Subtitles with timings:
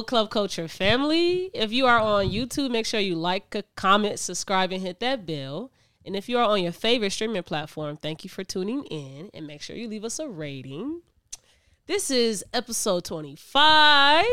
[0.00, 1.50] Hello, Club Culture family.
[1.52, 5.70] If you are on YouTube, make sure you like, comment, subscribe, and hit that bell.
[6.06, 9.46] And if you are on your favorite streaming platform, thank you for tuning in and
[9.46, 11.02] make sure you leave us a rating.
[11.86, 14.24] This is episode 25.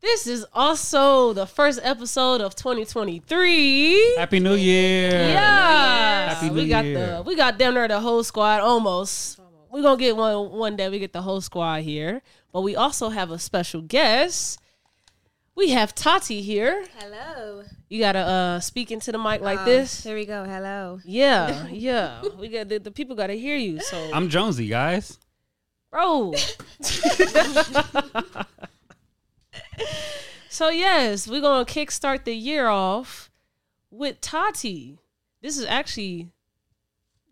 [0.00, 4.14] This is also the first episode of 2023.
[4.16, 5.10] Happy New Year.
[5.10, 7.16] Yeah, Happy we got Year.
[7.16, 9.40] the we got down there the whole squad almost.
[9.74, 10.88] We're gonna get one one day.
[10.88, 14.60] We get the whole squad here, but we also have a special guest.
[15.56, 16.86] We have Taty here.
[16.96, 17.64] Hello.
[17.88, 20.04] You gotta uh speak into the mic like Uh, this.
[20.04, 20.44] Here we go.
[20.44, 21.00] Hello.
[21.04, 22.22] Yeah, yeah.
[22.38, 23.80] We got the, the people gotta hear you.
[23.80, 25.18] So, I'm Jonesy, guys.
[25.90, 26.34] bro.
[30.48, 33.28] so yes, we're gonna kickstart the year off
[33.90, 34.98] with Taty.
[35.42, 36.30] This is actually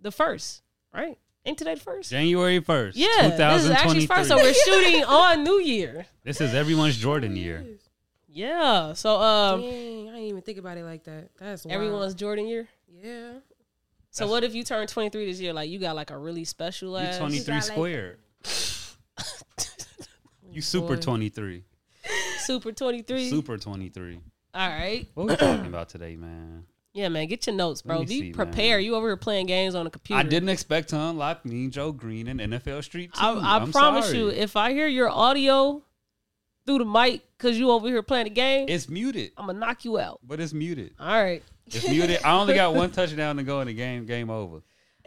[0.01, 0.63] the first,
[0.93, 1.19] right?
[1.45, 2.11] Ain't today the first?
[2.11, 4.07] January 1st, Yeah, this is actually 2023.
[4.07, 4.29] first.
[4.29, 6.07] So we're shooting on New Year.
[6.23, 7.65] this is everyone's Jordan year.
[8.29, 8.93] Yeah.
[8.93, 11.31] So um, Dang, I didn't even think about it like that.
[11.39, 11.75] That's wild.
[11.75, 12.69] everyone's Jordan year.
[13.03, 13.33] Yeah.
[14.11, 15.53] So what if you turn 23 this year?
[15.53, 17.19] Like you got like a really special You ass.
[17.19, 18.19] 23 got, like- squared.
[20.53, 21.03] you super boy.
[21.03, 21.65] 23.
[22.39, 23.31] Super 23.
[23.31, 24.21] Super 23.
[24.55, 25.09] All right.
[25.15, 26.65] What we talking about today, man?
[26.95, 27.27] Yeah, man.
[27.27, 28.01] Get your notes, bro.
[28.01, 28.81] Be see, prepared.
[28.81, 28.85] man.
[28.85, 30.21] You over here playing games on a computer.
[30.21, 33.21] I didn't expect to unlock Mean Joe Greene and NFL Street 2.
[33.21, 34.19] I, I promise sorry.
[34.19, 35.83] you, if I hear your audio
[36.67, 39.85] through the mic because you over here playing the game, it's muted, I'm gonna knock
[39.85, 40.21] you out.
[40.23, 40.95] but it's muted.
[41.01, 41.43] All right.
[41.67, 42.21] It's muted.
[42.25, 44.05] I only got one touchdown to go in the game.
[44.05, 44.63] Game over.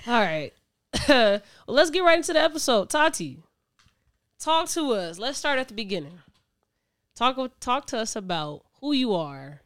[0.08, 0.52] All right.
[1.08, 2.90] well, let's get right into the episode.
[2.90, 3.38] Taty,
[4.40, 5.20] talk to us.
[5.20, 6.20] Let's start at the beginning.
[7.16, 9.62] Talk talk to us about who you are,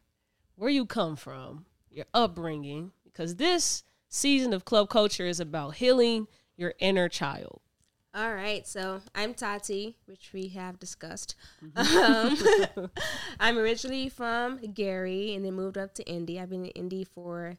[0.56, 6.28] where you come from, your upbringing, because this season of Club Culture is about healing
[6.58, 7.62] your inner child.
[8.14, 8.68] All right.
[8.68, 11.36] So I'm Taty, which we have discussed.
[11.64, 12.76] Mm-hmm.
[12.78, 12.90] Um,
[13.40, 16.40] I'm originally from Gary and then moved up to Indy.
[16.40, 17.58] I've been in Indy for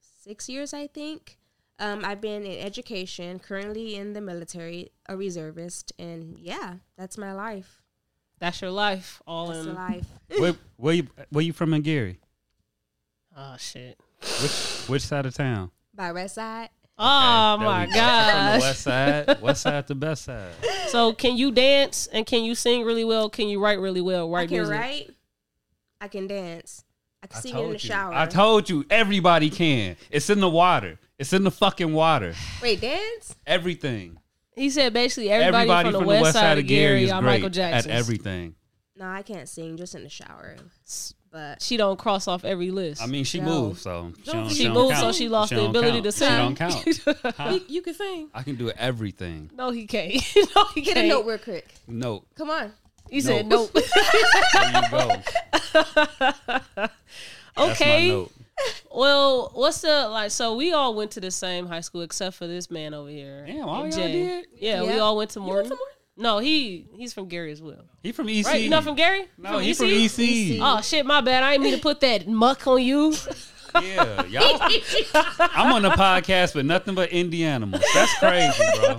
[0.00, 1.38] six years, I think.
[1.78, 7.32] Um, I've been in education, currently in the military, a reservist, and yeah, that's my
[7.32, 7.82] life.
[8.38, 9.74] That's your life, all That's in.
[9.74, 10.06] life.
[10.38, 12.20] where, where you where you from in Gary?
[13.36, 13.98] Oh shit!
[14.20, 15.70] Which which side of town?
[15.94, 16.68] By West Side.
[16.98, 18.32] Oh There my god!
[18.32, 20.52] From the west side, west side to best side.
[20.88, 23.30] So, can you dance and can you sing really well?
[23.30, 24.28] Can you write really well?
[24.28, 24.76] Write I can music.
[24.76, 25.10] write.
[26.02, 26.84] I can dance.
[27.22, 27.78] I can I sing in the you.
[27.78, 28.12] shower.
[28.12, 29.96] I told you, everybody can.
[30.10, 30.98] It's in the water.
[31.18, 32.34] It's in the fucking water.
[32.60, 33.34] Wait, dance?
[33.46, 34.18] Everything.
[34.54, 37.48] He said basically everybody, Everybody, from, the west side of Gary is are great Michael
[37.48, 37.90] Jackson.
[37.90, 38.54] at everything.
[38.96, 40.56] No, I can't sing, just in the shower.
[41.32, 43.02] But She don't cross off every list.
[43.02, 43.46] I mean, she No.
[43.68, 45.02] moved, so she, don't, she don't moved, count.
[45.06, 46.04] so she lost the ability count.
[46.04, 46.36] to She sing.
[46.36, 47.34] don't count.
[47.38, 47.52] Huh?
[47.54, 48.28] You, you can sing.
[48.34, 49.50] I can do everything.
[49.56, 50.12] no, he can't.
[50.54, 51.08] no, he get a can't.
[51.08, 51.66] note real quick.
[51.88, 52.72] No, Come on.
[53.10, 53.62] He said No.
[53.62, 53.72] nope.
[53.72, 55.22] there you go.
[55.72, 55.96] That's
[56.76, 56.90] my
[57.58, 58.26] okay.
[58.94, 60.30] Well, what's the like?
[60.30, 63.44] So we all went to the same high school except for this man over here.
[63.46, 64.46] Damn, all y'all did?
[64.56, 65.72] Yeah, we all went to You Morton.
[66.22, 66.38] Went to Morton?
[66.38, 67.84] No, he he's from Gary as well.
[68.02, 68.46] He from EC.
[68.46, 68.60] Right?
[68.62, 69.26] You not from Gary?
[69.38, 70.18] No, he from EC.
[70.18, 70.58] EC.
[70.62, 71.42] Oh shit, my bad.
[71.42, 73.14] I didn't mean to put that muck on you.
[73.80, 74.60] Yeah, y'all.
[75.38, 77.82] I'm on the podcast with nothing but indie animals.
[77.94, 78.98] That's crazy, bro.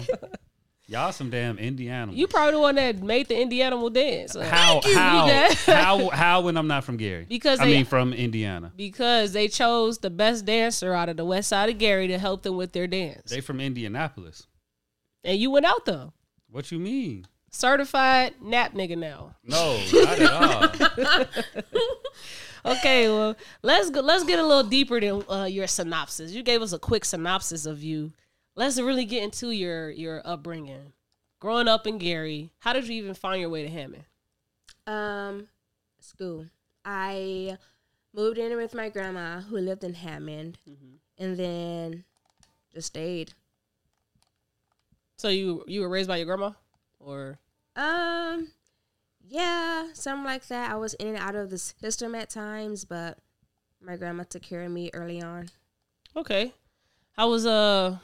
[0.87, 2.17] Y'all some damn indie animals.
[2.19, 4.35] You probably the one that made the Indiana dance.
[4.35, 7.25] how how how how when I'm not from Gary?
[7.27, 8.71] Because I they- mean from Indiana.
[8.75, 12.43] because they chose the best dancer out of the west side of Gary to help
[12.43, 13.31] them with their dance.
[13.31, 14.45] They from Indianapolis.
[15.23, 16.13] and you went out though.
[16.53, 17.25] What you mean?
[17.49, 19.35] Certified nap nigga now.
[19.43, 21.25] No, not at all.
[22.65, 26.31] Okay, well, let's go, let's get a little deeper than uh, your synopsis.
[26.31, 28.13] You gave us a quick synopsis of you.
[28.55, 30.93] Let's really get into your your upbringing.
[31.41, 34.05] Growing up in Gary, how did you even find your way to Hammond?
[34.87, 35.49] Um,
[35.99, 36.45] school.
[36.85, 37.57] I
[38.15, 40.57] moved in with my grandma who lived in Hammond,
[41.17, 42.05] and then
[42.73, 43.33] just stayed.
[45.23, 46.51] So you you were raised by your grandma,
[46.99, 47.39] or
[47.77, 48.51] Um,
[49.25, 50.69] yeah, something like that.
[50.69, 53.19] I was in and out of the system at times, but
[53.79, 55.47] my grandma took care of me early on.
[56.13, 56.53] okay?
[57.13, 57.99] How was uh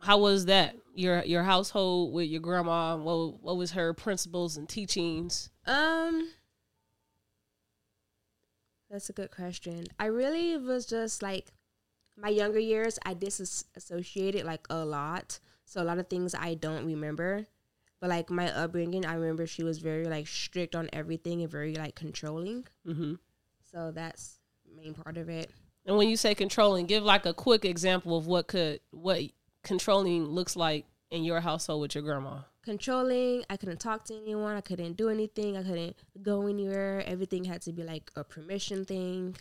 [0.00, 2.96] how was that your your household with your grandma?
[2.96, 5.50] What what was her principles and teachings?
[5.66, 6.30] Um,
[8.88, 9.84] that's a good question.
[10.00, 11.52] I really was just like
[12.16, 12.98] my younger years.
[13.04, 17.46] I disassociated like a lot, so a lot of things I don't remember.
[18.00, 21.74] But like my upbringing, I remember she was very like strict on everything and very
[21.74, 22.66] like controlling.
[22.86, 23.14] hmm
[23.70, 24.38] So that's
[24.74, 25.50] main part of it.
[25.84, 29.20] And when you say controlling, give like a quick example of what could what
[29.62, 32.40] controlling looks like in your household with your grandma.
[32.62, 33.44] controlling.
[33.48, 34.56] I couldn't talk to anyone.
[34.56, 35.56] I couldn't do anything.
[35.56, 37.02] I couldn't go anywhere.
[37.06, 39.36] Everything had to be like a permission thing.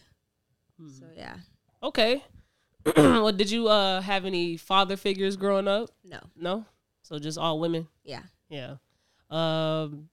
[0.99, 1.37] So yeah,
[1.81, 2.23] Okay.
[2.97, 5.89] well, did you uh have any father figures growing up?
[6.03, 6.65] no, No.
[7.01, 7.87] So just all women.
[8.03, 8.23] yeah.
[8.49, 8.75] Yeah.
[9.29, 10.09] Um,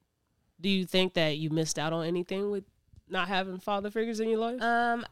[0.60, 2.64] do you think that you missed out on anything with
[3.08, 4.60] not having father figures in your life?
[4.62, 5.04] Um,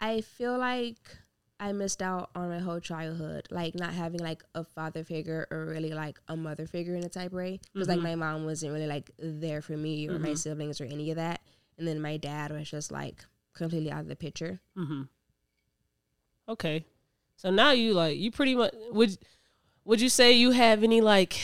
[0.00, 0.98] I feel like
[1.58, 5.66] I missed out on my whole childhood, like not having like a father figure or
[5.66, 7.60] really like a mother figure in a type way.
[7.72, 11.10] Because like my mom wasn't really like there for me or my siblings or any
[11.10, 11.40] of that,
[11.78, 13.24] and then my dad was just like
[13.54, 14.60] completely out of the picture.
[14.76, 15.02] Mm-hmm.
[16.48, 16.84] Okay.
[17.36, 19.18] So now you like you pretty much would
[19.84, 21.42] would you say you have any like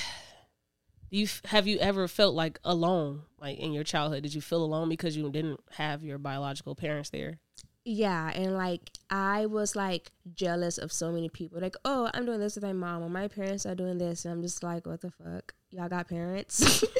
[1.10, 4.22] you have you ever felt like alone like in your childhood?
[4.22, 7.38] Did you feel alone because you didn't have your biological parents there?
[7.84, 11.60] Yeah, and like I was like jealous of so many people.
[11.60, 14.32] Like, oh, I'm doing this with my mom, or my parents are doing this, and
[14.32, 15.54] I'm just like, what the fuck?
[15.72, 16.84] Y'all got parents?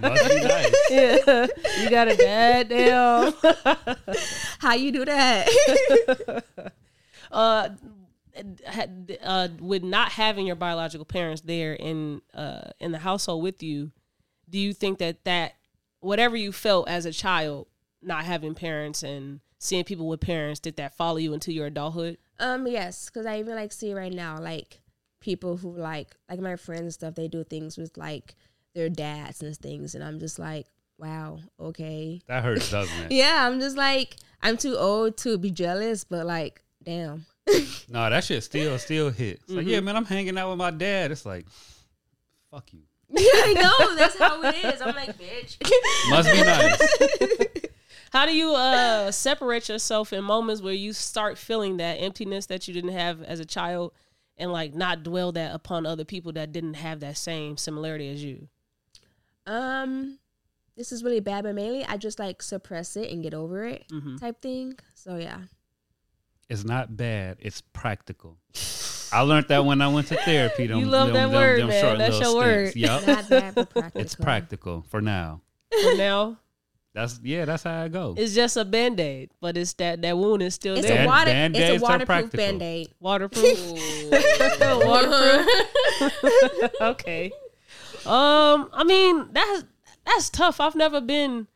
[0.00, 0.74] Nice.
[0.90, 1.46] Yeah.
[1.82, 3.32] you got a dad damn.
[4.60, 5.48] How you do that?
[7.32, 7.68] uh
[9.22, 13.90] uh with not having your biological parents there in uh in the household with you
[14.50, 15.54] do you think that that
[16.00, 17.66] whatever you felt as a child
[18.02, 22.18] not having parents and seeing people with parents did that follow you into your adulthood
[22.38, 24.80] Um, yes, because I even like see right now, like
[25.24, 28.34] people who like like my friends and stuff, they do things with like
[28.74, 30.66] their dads and things, and I'm just like,
[30.98, 33.12] wow, okay, That hurts, doesn't it?
[33.22, 33.46] yeah.
[33.48, 37.24] I'm just like, I'm too old to be jealous, but like, damn,
[37.88, 39.42] No, that shit still still hits.
[39.44, 39.84] It's Like, yeah, Mm-hmm.
[39.86, 41.10] man, I'm hanging out with my dad.
[41.10, 41.46] It's like,
[42.50, 42.80] fuck you.
[43.16, 44.80] I know that's how it is.
[44.82, 45.56] I'm like, bitch.
[46.10, 47.68] Must be nice.
[48.12, 52.66] how do you uh separate yourself in moments where you start feeling that emptiness that
[52.66, 53.92] you didn't have as a child
[54.36, 58.22] and like not dwell that upon other people that didn't have that same similarity as
[58.22, 58.48] you
[59.46, 60.18] Um,
[60.76, 63.84] this is really bad, but mainly I just like suppress it and get over it,
[63.92, 64.16] Mm-hmm.
[64.16, 64.74] type thing.
[64.94, 65.38] So yeah.
[66.48, 67.38] It's not bad.
[67.40, 68.38] It's practical.
[69.12, 70.66] I learned that when I went to therapy.
[70.68, 71.98] Them, You love them, that them, word, them man.
[71.98, 72.76] That's little your stints.
[72.76, 73.06] Yup.
[73.06, 74.00] Not bad, but practical.
[74.00, 75.40] It's practical for now.
[75.82, 76.38] for now
[76.94, 77.44] That's yeah.
[77.44, 78.14] That's how I go.
[78.16, 80.94] It's just a band aid, but it's that that wound is still It's there.
[80.94, 81.30] a Band- water.
[81.30, 82.36] Band-Aids It's a waterproof practical.
[82.38, 82.88] band aid.
[83.00, 83.58] Waterproof.
[84.84, 86.72] Waterproof.
[86.80, 87.32] okay.
[88.06, 89.64] Um, I mean that's
[90.04, 90.60] that's tough.
[90.60, 91.48] I've never been.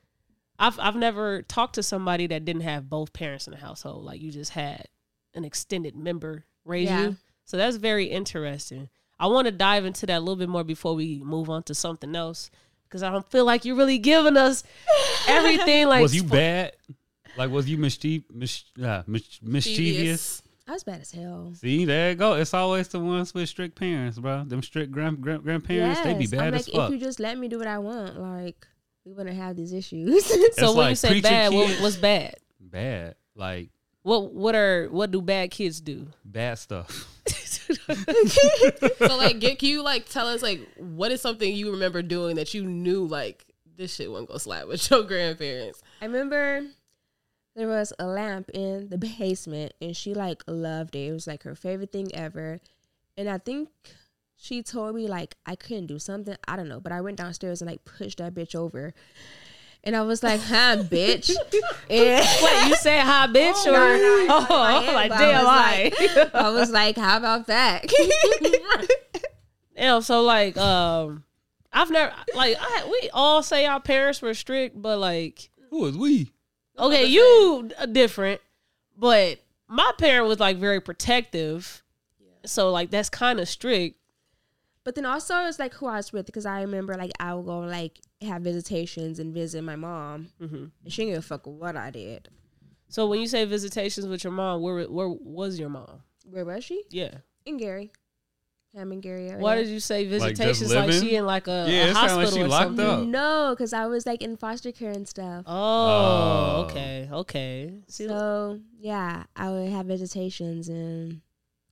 [0.58, 4.05] I've I've never talked to somebody that didn't have both parents in the household.
[4.05, 4.87] Like you just had
[5.34, 7.02] an extended member raise Yeah.
[7.02, 7.17] you.
[7.44, 8.88] So that's very interesting.
[9.20, 11.75] I want to dive into that a little bit more before we move on to
[11.75, 12.50] something else
[12.88, 14.64] because I don't feel like you're really giving us
[15.29, 15.87] everything.
[15.88, 16.73] Like was you bad?
[17.37, 20.43] Like was you mischief, mis- uh, mis- mischievous?
[20.67, 21.52] I was bad as hell.
[21.55, 22.35] See, there you go.
[22.35, 24.44] It's always the ones with strict parents, bro.
[24.44, 26.90] Them strict grand, grand grandparents, they be bad I'm as like, fuck.
[26.93, 28.67] if you just let me do what I want, like
[29.05, 30.25] we wouldn't have these issues.
[30.56, 32.34] So It's when you say bad, what, what's bad?
[32.61, 33.70] bad, like
[34.02, 36.08] What what are what do bad kids do?
[36.25, 37.06] bad stuff.
[38.99, 42.37] So like, get, can you like tell us like what is something you remember doing
[42.37, 43.44] that you knew like
[43.76, 45.82] this shit wasn't gonna slap with your grandparents?
[46.00, 46.62] I remember
[47.55, 51.09] there was a lamp in the basement and she like loved it.
[51.09, 52.60] It was like her favorite thing ever.
[53.17, 53.69] And I think
[54.37, 56.37] she told me like I couldn't do something.
[56.46, 56.81] I don't know.
[56.81, 58.94] But I went downstairs and like pushed that bitch over.
[59.85, 61.31] And I was like, huh, bitch.
[61.91, 64.94] and Wait, you say hi, bitch, or No, no, I oh, thought in my I'm
[64.94, 65.93] like but damn, I
[66.35, 66.47] I.
[66.47, 67.91] I was like, how about that?
[69.77, 70.01] yeah.
[70.01, 71.25] so like, um,
[71.73, 75.97] I've never like I we all say our parents were strict, but like, Who is
[75.97, 76.32] we?
[76.79, 78.41] okay, you are different,
[78.97, 81.82] but my parent was like very protective,
[82.44, 83.97] so like that's kind of strict.
[84.89, 87.45] But then also it's like who I was with because I remember like I would
[87.45, 90.65] go like have visitations and visit my mom, Mm-hmm.
[90.85, 92.31] and she didn't give a fuck what I did.
[92.89, 96.01] So when you say visitations with your mom, where where was your mom?
[96.25, 96.85] Where was she?
[96.89, 97.19] Yeah.
[97.45, 97.93] In Gary,
[98.75, 99.43] Hammond Gary area.
[99.43, 101.03] Why did you say visitations like, living?
[101.07, 102.87] she in like a, Yeah, a it sound like hospital she or locked something?
[102.87, 103.03] up.
[103.07, 105.45] No, because I was like in foster care and stuff.
[105.47, 106.67] Oh, Oh.
[106.71, 107.75] okay, okay.
[107.89, 111.21] See, So yeah, I would have visitations and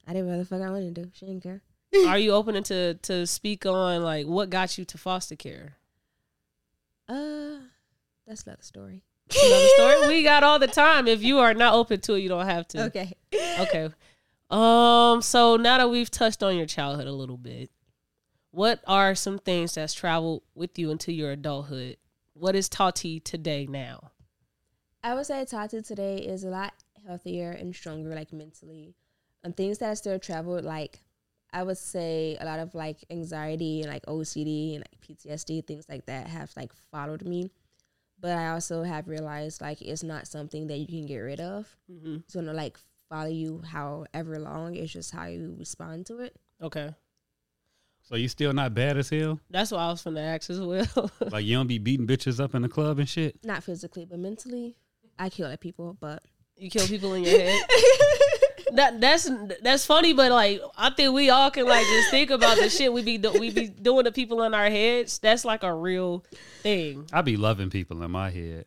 [0.07, 1.11] I didn't what the fuck I wanted to do.
[1.15, 1.63] She didn't care.
[2.07, 5.77] Are you open to to speak on like what got you to foster care?
[7.09, 7.59] Uh,
[8.27, 9.03] that's another story.
[9.31, 11.09] Another story we got all the time.
[11.09, 12.85] If you are not open to it, you don't have to.
[12.85, 13.13] Okay.
[13.61, 13.91] Okay.
[14.51, 15.23] Um.
[15.23, 17.71] So now that we've touched on your childhood a little bit,
[18.51, 21.97] what are some things that's traveled with you into your adulthood?
[22.35, 24.13] What is Taty today now?
[25.03, 26.75] I would say Taty today is a lot
[27.07, 28.95] healthier and stronger, like mentally.
[29.43, 31.01] And things that I still traveled, like
[31.57, 35.87] I would say a lot of like anxiety and like OCD and like PTSD things
[35.89, 37.51] like that have like followed me.
[38.21, 41.67] But I also have realized like it's not something that you can get rid of.
[41.91, 42.21] Mhm.
[42.25, 42.77] It's gonna like
[43.09, 44.75] follow you however long.
[44.77, 46.37] It's just how you respond to it.
[46.61, 46.95] Okay.
[48.03, 49.41] So you still not bad as hell?
[49.51, 51.11] That's what I was finna ask as well.
[51.33, 53.43] Like you don't be beating bitches up in the club and shit?
[53.45, 54.77] Not physically, but mentally,
[55.19, 55.97] I kill at people.
[55.99, 56.23] But
[56.57, 57.65] you kill people in your head.
[58.75, 59.31] That that's
[59.63, 62.93] that's funny, but like I think we all can like just think about the shit
[62.93, 65.19] we be do- we be doing to people in our heads.
[65.19, 66.25] That's like a real
[66.63, 67.07] thing.
[67.13, 68.67] I be loving people in my head.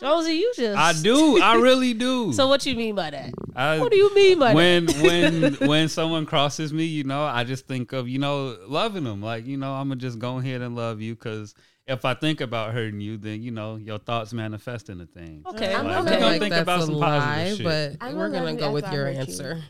[0.00, 1.40] Jonesy, you just I do.
[1.42, 2.32] I really do.
[2.38, 3.32] So what you mean by that?
[3.56, 7.42] I, What do you mean by when when when someone crosses me, you know, I
[7.44, 9.20] just think of you know loving them.
[9.22, 11.54] Like you know, I'm gonna just go ahead and love you because
[11.88, 15.42] if I think about hurting you, then you know your thoughts manifest into things.
[15.44, 15.54] that?
[15.54, 15.74] Okay.
[15.74, 17.64] I'm Like, gonna gonna like think that's about a some lie, positive shit.
[18.00, 19.20] but I'm we're gonna gonna go with your hurt you.
[19.20, 19.62] answer.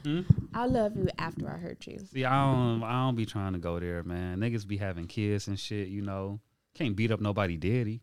[0.53, 0.75] I'll hmm?
[0.75, 1.99] love you after I hurt you.
[2.13, 4.39] See, I don't I don't be trying to go there, man.
[4.41, 5.89] Niggas be having kids and shit.
[5.89, 6.41] You know,
[6.75, 8.03] can't beat up nobody daddy.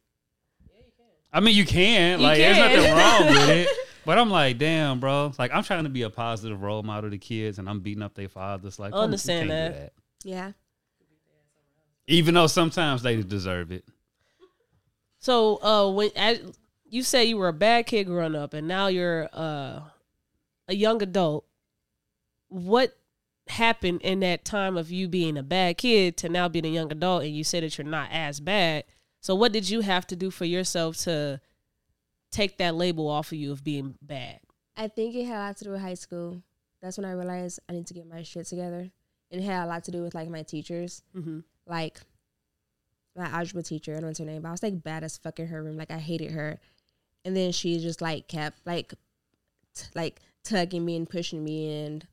[0.66, 1.06] Yeah, you can.
[1.34, 2.20] I mean, you can.
[2.20, 2.56] You Like, can.
[2.56, 3.68] there's nothing wrong with it.
[4.06, 5.32] But I'm like, damn, bro.
[5.40, 8.14] Like, I'm trying to be a positive role model to kids, and I'm beating up
[8.14, 8.78] their fathers.
[8.78, 9.94] Like, I understand oh, you can't do that.
[10.24, 10.52] Yeah.
[12.08, 13.84] Even though sometimes they deserve it.
[15.26, 16.40] So uh when as
[16.88, 19.80] you say you were a bad kid growing up and now you're uh
[20.68, 21.46] a young adult,
[22.48, 22.96] what
[23.48, 26.92] happened in that time of you being a bad kid to now being a young
[26.92, 28.84] adult and you say that you're not as bad.
[29.20, 31.42] So what did you have to do for yourself to
[32.32, 34.42] take that label off of you of being bad?
[34.78, 36.44] I think it had a lot to do with high school.
[36.84, 38.92] That's when I realized I need to get my shit together.
[39.32, 41.02] And it had a lot to do with like my teachers.
[41.18, 41.40] Mm-hmm.
[41.66, 42.02] Like
[43.16, 45.40] my algebra teacher, I don't know her name, but I was like bad as fuck
[45.40, 45.78] in her room.
[45.78, 46.60] Like I hated her.
[47.24, 48.94] And then she just like kept like
[49.74, 52.08] t- like tugging me and pushing me and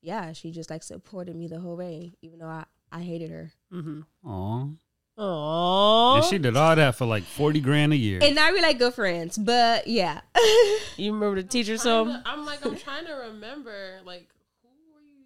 [0.00, 3.52] yeah, she just like supported me the whole way, even though I, I hated her.
[3.72, 4.28] Mm-hmm.
[4.28, 4.66] Aw.
[5.16, 6.16] Aww.
[6.16, 8.18] And she did all that for like 40 grand a year.
[8.22, 10.20] And now we're like good friends, but yeah.
[10.96, 14.28] you remember the teacher I'm, so I'm like, I'm trying to remember, like,
[14.62, 15.24] who were you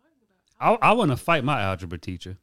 [0.00, 0.22] talking
[0.60, 0.82] about?
[0.82, 2.38] I, I want to fight my algebra teacher.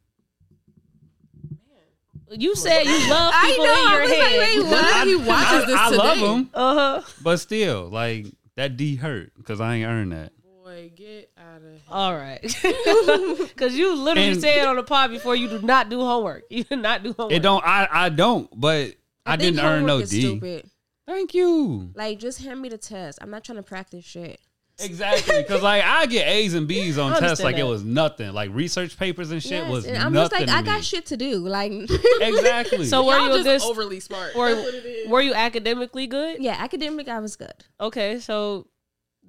[2.38, 4.40] You said you love I people know, in I your was like, head.
[4.40, 5.98] wait, What if he watches I, this I today?
[5.98, 7.02] love him, uh-huh.
[7.24, 10.32] but still, like, that D hurt because I ain't earned that.
[10.64, 11.80] Boy, get out of here.
[11.90, 12.42] All right.
[13.52, 16.44] Because you literally And- said on the pod before you do not do homework.
[16.50, 17.34] You do not do homework.
[17.34, 18.96] It don't, I, I don't, but
[19.26, 20.22] I, think didn't earn no is D.
[20.22, 20.70] Stupid.
[21.06, 21.92] Thank you.
[21.96, 23.20] Like, just hand me the test.
[23.22, 24.40] I'm not trying to practice shit.
[24.84, 27.62] Exactly, because like I get A's and B's on tests like that.
[27.62, 28.34] it was nothing.
[28.34, 30.40] Like research papers and shit Yes, was and I'm nothing.
[30.40, 31.38] just like, I got shit to do.
[31.38, 31.72] Like,
[32.22, 32.86] Exactly.
[32.86, 33.72] So were Y'all you a just good?
[33.72, 34.34] overly smart.
[34.36, 35.08] were, what it is.
[35.10, 36.42] were you academically good?
[36.42, 37.54] yeah, academic, I was good.
[37.80, 38.68] Okay, so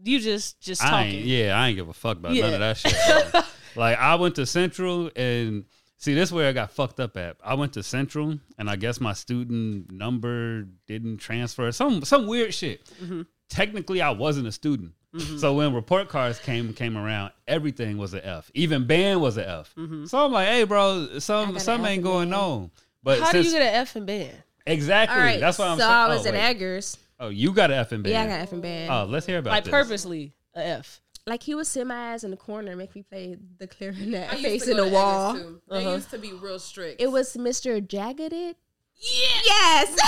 [0.02, 1.12] you just just talking.
[1.16, 2.44] ain't, yeah, I ain't give a fuck about Yeah.
[2.50, 3.44] none of that shit.
[3.76, 5.64] like I went to Central and
[5.98, 7.36] see this is where I got fucked up at.
[7.44, 11.70] I went to Central and I guess my student number didn't transfer.
[11.72, 12.86] Some some weird shit.
[13.02, 13.22] Mm-hmm.
[13.50, 14.92] Technically, I wasn't a student.
[15.38, 18.50] So when report cards came came around, everything was an F.
[18.54, 19.74] Even band was an F.
[20.06, 22.40] So I'm like, hey, bro, I some something ain't going band.
[22.40, 22.70] on.
[23.02, 24.32] But How do you get an F in band?
[24.66, 25.92] exactly, All right, that's why I'm so saying.
[25.92, 26.40] I was oh, in wait.
[26.40, 26.96] Eggers.
[27.20, 28.12] oh, you got an F in band.
[28.12, 28.90] Yeah, I got F in band.
[28.90, 29.70] Oh, let's hear about Like this.
[29.70, 31.00] purposely a F.
[31.26, 34.28] Like he would sit my ass in the corner and make me play the clarinet
[34.32, 35.30] I used facing the to wall.
[35.36, 35.60] Eggers, too.
[35.68, 35.94] They Uh-huh.
[35.94, 37.00] used to be real strict.
[37.02, 37.86] It was Mr.
[37.86, 38.56] Jaggeded.
[39.04, 39.98] Yes.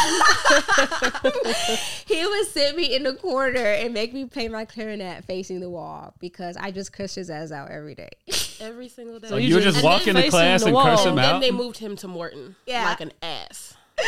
[2.06, 5.68] he would sit me in the corner and make me play my clarinet facing the
[5.70, 8.10] wall because I just cuss his ass out every day.
[8.60, 9.28] every single day.
[9.28, 10.84] So you you, were just- just and walk into class the and wall.
[10.86, 12.54] curse and him then they moved him to Morton.
[12.66, 12.84] Yeah.
[12.84, 13.74] Like an ass.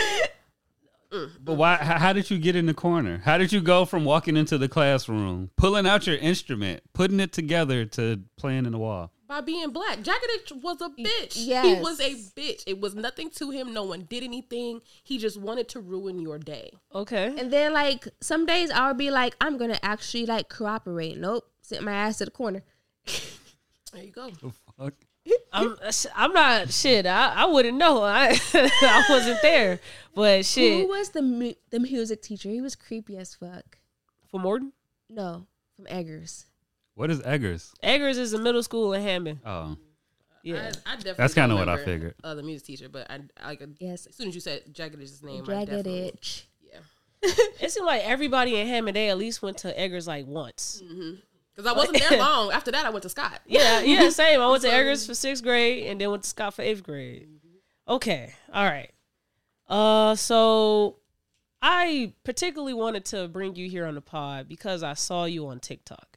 [1.41, 1.77] But why?
[1.77, 3.23] How, how did you get in the corner?
[3.25, 7.33] How did you go from walking into the classroom, pulling out your instrument, putting it
[7.33, 9.13] together to playing in the wall?
[9.29, 10.03] By being black.
[10.03, 11.33] Jagged was a bitch.
[11.35, 11.65] Yes.
[11.65, 12.63] He was a bitch.
[12.67, 13.73] It was nothing to him.
[13.73, 14.81] No one did anything.
[15.03, 16.71] He just wanted to ruin your day.
[16.95, 17.35] Okay.
[17.37, 21.19] And then like some days I'll be like, I'm gonna actually like cooperate.
[21.19, 21.51] Nope.
[21.61, 22.63] Sit my ass to the corner.
[23.93, 24.31] There you go.
[24.31, 24.95] The Fuck.
[25.53, 25.77] I'm
[26.15, 27.05] I'm not shit.
[27.07, 28.03] I, I wouldn't know.
[28.03, 29.81] I I wasn't there.
[30.15, 30.83] But shit.
[30.83, 32.49] Who was the mu- the music teacher?
[32.49, 33.79] He was creepy as fuck.
[34.31, 34.73] for Morton.
[35.09, 36.47] No, from Eggers.
[36.97, 37.73] What is Eggers?
[37.83, 39.39] Eggers is a middle school in Hammond.
[39.47, 39.77] Oh,
[40.43, 40.57] Yeah.
[40.57, 42.15] I, I definitely That's kinda don't what I remember, figured.
[42.25, 44.07] Uh, the music teacher, but I, I like Yes.
[44.07, 46.49] as soon as you said Jagged is his name, I Jagged definitely itch.
[46.63, 46.79] yeah.
[47.61, 50.83] It seemed like everybody in Hammond they at least went to Eggers like once.
[51.55, 52.51] Because I wasn't there long.
[52.53, 53.41] After that, I went to Scott.
[53.47, 54.41] Yeah, yeah, same.
[54.41, 57.29] I went to Eggers for sixth grade and then went to Scott for eighth grade.
[57.89, 58.91] Okay, all right.
[59.69, 60.97] Uh, so
[61.61, 65.61] I particularly wanted to bring you here on the pod because I saw you on
[65.61, 66.16] TikTok.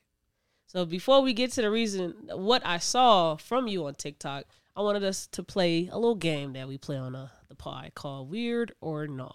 [0.71, 4.45] So before we get to the reason what I saw from you on TikTok,
[4.75, 7.91] I wanted us to play a little game that we play on uh, the pod
[7.95, 9.31] called Weird or No.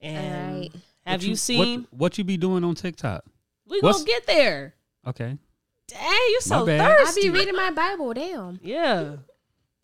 [0.00, 0.72] And Alright.
[1.04, 1.80] have What you, seen?
[1.90, 3.24] what, what you be doing on TikTok?
[3.68, 4.74] we what's- gonna get there.
[5.06, 5.36] Okay.
[5.86, 6.80] Dang, you so thirsty.
[6.80, 7.20] I thirsty.
[7.22, 8.14] be reading my Bible.
[8.14, 8.58] Damn.
[8.62, 9.16] Yeah.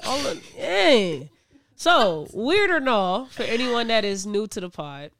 [0.06, 1.28] All of, dang.
[1.74, 5.10] So, weird or no, for anyone that is new to the pod,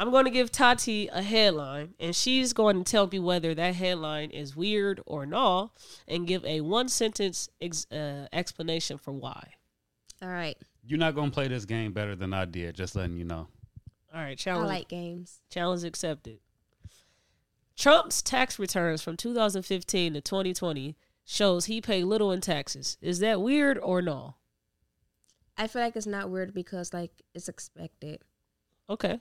[0.00, 3.74] I'm going to give Taty a headline, and she's going to tell me whether that
[3.74, 5.72] headline is weird or no,
[6.08, 9.52] and give a one sentence ex- uh, explanation for why.
[10.22, 10.56] All right.
[10.86, 12.76] You're not gonna play this game better than I did.
[12.76, 13.48] Just letting you know.
[14.14, 14.64] All right, Challenge.
[14.64, 15.40] I challenge, like games.
[15.50, 16.38] challenge accepted.
[17.76, 22.96] Trump's tax returns from 2015 to 2020 shows he paid little in taxes.
[23.02, 24.36] Is that weird or no?
[25.58, 28.22] I feel like it's not weird because like it's expected.
[28.88, 29.20] Okay.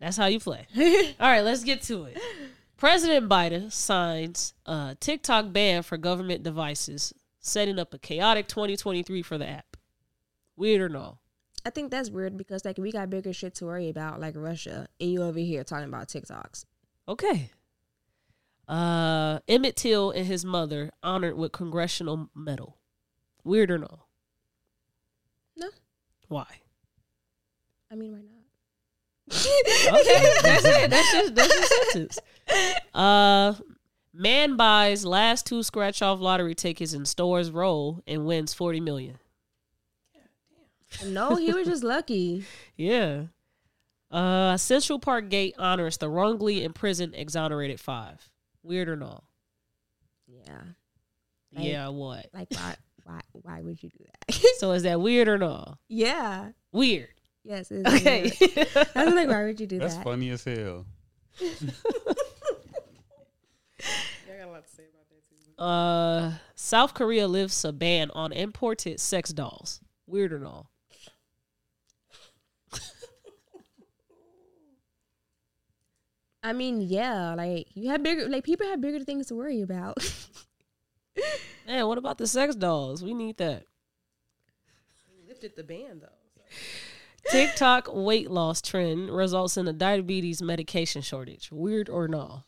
[0.00, 0.66] That's how you play.
[1.20, 2.18] All right, let's get to it.
[2.76, 9.38] President Biden signs a TikTok ban for government devices, setting up a chaotic 2023 for
[9.38, 9.76] the app.
[10.56, 11.18] Weird or no?
[11.64, 14.88] I think that's weird because like we got bigger shit to worry about, like Russia,
[15.00, 16.64] and you over here talking about TikToks.
[17.08, 17.50] Okay.
[18.66, 22.78] Uh, Emmett Till and his mother honored with congressional medal.
[23.44, 24.06] Weird or no?
[25.56, 25.68] No.
[26.28, 26.46] Why?
[27.90, 28.41] I mean, why not?
[29.30, 30.90] Okay, that's it.
[30.90, 32.18] That's just that's your sentence.
[32.92, 33.54] Uh,
[34.12, 39.18] man buys last two scratch off lottery tickets in stores roll and wins forty million.
[41.06, 42.44] No, he was just lucky.
[42.76, 43.24] Yeah.
[44.10, 48.28] Uh, Central Park Gate honors the wrongly imprisoned exonerated five.
[48.62, 49.22] Weird or no?
[50.26, 50.60] Yeah.
[51.54, 51.88] Like- yeah.
[51.88, 52.26] What?
[52.34, 52.74] Like why?
[53.04, 53.20] Why?
[53.32, 54.40] Why would you do that?
[54.58, 55.76] So is that weird or no?
[55.88, 56.50] yeah.
[56.72, 57.08] Weird.
[57.44, 57.70] Yes.
[57.70, 58.32] It's Okay.
[58.94, 60.04] I was like, why would you do That's that?
[60.04, 60.86] That's funny as hell.
[61.40, 61.44] I
[64.38, 65.62] got a lot to say about that too.
[65.62, 69.80] uh, South Korea lifts a ban on imported sex dolls.
[70.06, 70.68] Weird and all.
[76.44, 77.34] I mean, yeah.
[77.34, 78.28] Like you have bigger.
[78.28, 79.98] Like people have bigger things to worry about.
[81.66, 83.02] Man, what about the sex dolls?
[83.02, 83.64] We need that.
[85.08, 86.08] We lifted the ban though.
[87.30, 91.50] TikTok weight loss trend results in a diabetes medication shortage.
[91.52, 92.44] Weird or no?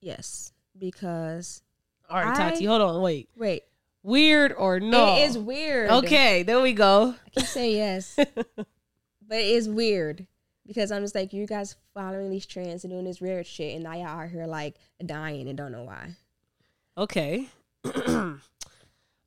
[0.00, 1.62] yes, because
[2.10, 3.28] All right, I- Taty, hold on, wait.
[3.36, 3.62] wait,
[4.02, 5.16] Weird or no?
[5.16, 5.90] it is weird.
[5.90, 7.14] Okay, there we go.
[7.26, 8.14] I can say yes,
[8.56, 8.66] but
[9.38, 10.26] it is weird
[10.66, 13.84] because I'm just like you guys following these trends and doing this weird shit, and
[13.84, 14.74] now y'all out here like
[15.06, 16.16] dying and don't know why.
[16.98, 17.48] Okay.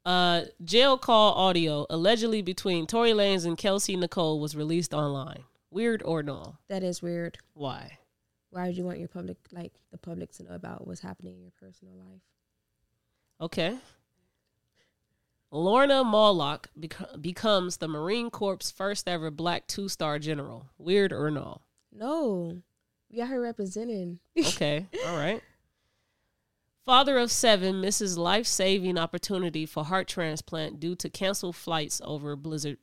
[0.08, 5.44] uh, jail call audio allegedly between Tory Lanez and Kelsey Nicole was released online.
[5.70, 6.56] Weird or no?
[6.70, 7.38] That is weird.
[7.54, 8.00] Why?
[8.50, 11.42] Why would you want your public, like the public, to know about what's happening in
[11.42, 12.22] your personal life?
[13.42, 13.78] Okay.
[15.52, 20.70] Lorna Mahlock bec- becomes the Marine Corps' first ever black two star general.
[20.78, 21.60] Weird or no?
[21.92, 22.62] No,
[23.12, 24.20] we got her representing.
[24.40, 24.88] Okay.
[25.06, 25.42] All right.
[26.88, 32.34] Father of seven misses life saving opportunity for heart transplant due to canceled flights over
[32.38, 32.78] blizzard.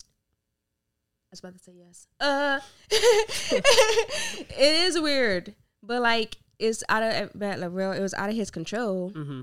[0.00, 2.08] I was about to say yes.
[2.18, 7.92] Uh, it is weird, but like it's out of like real.
[7.92, 9.42] It was out of his control, Mm-hmm.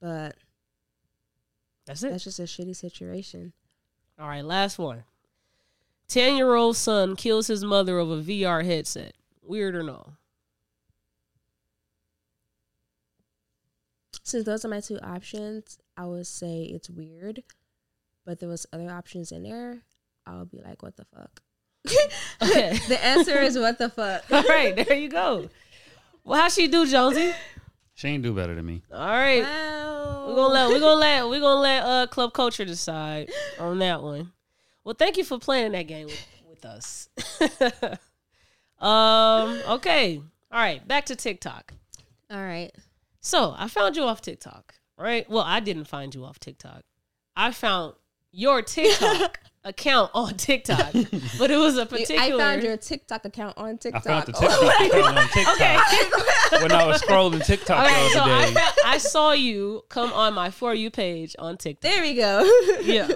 [0.00, 0.36] but
[1.86, 2.10] That's it.
[2.12, 3.52] that's just a shitty situation.
[4.16, 5.02] All right, last one.
[6.06, 9.14] 10 year old son kills his mother over a VR headset.
[9.42, 10.12] Weird or no?
[14.28, 17.42] Since those are my two options, I would say it's weird,
[18.26, 19.78] but there was other options in there.
[20.26, 21.40] I'll be like, what the fuck?
[22.42, 22.78] Okay.
[22.88, 24.24] the answer is what the fuck.
[24.30, 25.48] All right, there you go.
[26.24, 27.32] Well, how she do, Jonesy?
[27.94, 28.82] She ain't do better than me.
[28.92, 29.42] All right.
[29.42, 30.26] Wow.
[30.28, 34.02] We're gonna let we're gonna let we're gonna let uh club culture decide on that
[34.02, 34.32] one.
[34.84, 37.08] Well, thank you for playing that game with, with us.
[38.78, 40.20] um, okay.
[40.52, 41.72] All right, back to TikTok.
[42.30, 42.70] All right.
[43.28, 45.28] So I found you off TikTok, right?
[45.28, 46.82] Well, I didn't find you off TikTok.
[47.36, 47.92] I found
[48.32, 50.94] your TikTok account on TikTok,
[51.38, 52.22] but it was a particular.
[52.22, 54.06] I found your TikTok account on TikTok.
[54.06, 54.34] I TikTok.
[54.42, 55.54] found the Oh TikTok my account on TikTok
[56.52, 56.62] Okay.
[56.62, 58.54] when I was scrolling TikTok Okay, the so other I, day.
[58.54, 61.82] found, I saw you come on my for you page on TikTok.
[61.90, 62.42] There we go.
[62.82, 63.08] Yeah.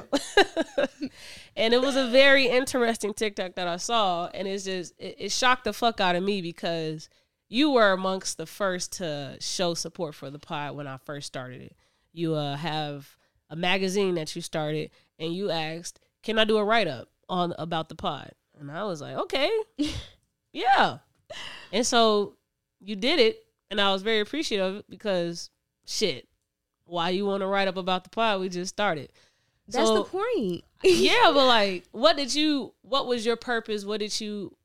[1.56, 5.32] and it was a very interesting TikTok that I saw, and it's just it, it
[5.32, 7.08] shocked the fuck out of me because
[7.52, 11.60] you were amongst the first to show support for the pod when I first started
[11.60, 11.76] it.
[12.14, 13.18] You uh, have
[13.50, 17.52] a magazine that you started, and you asked, "Can I do a write up on
[17.58, 19.50] about the pod?" And I was like, "Okay,
[20.52, 20.98] yeah."
[21.72, 22.36] And so
[22.80, 25.50] you did it, and I was very appreciative of it because
[25.86, 26.26] shit,
[26.86, 28.40] why you want to write up about the pod?
[28.40, 29.12] We just started.
[29.68, 30.64] That's So- the point.
[30.82, 32.72] yeah, but like, what did you?
[32.80, 33.84] What was your purpose?
[33.84, 34.56] What did you?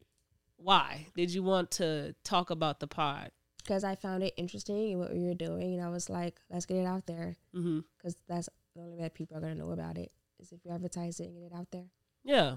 [0.67, 3.31] Why did you want to talk about the pod?
[3.59, 6.65] Because I found it interesting in what we were doing, and I was like, let's
[6.65, 7.37] get it out there.
[7.55, 7.79] Mm-hmm.
[7.97, 10.71] Because that's the only way that people are gonna know about it is if you
[10.71, 11.85] advertise it and get it out there.
[12.25, 12.55] Yeah,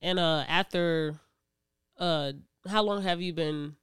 [0.00, 1.18] and uh, after,
[1.98, 2.30] uh,
[2.68, 3.74] how long have you been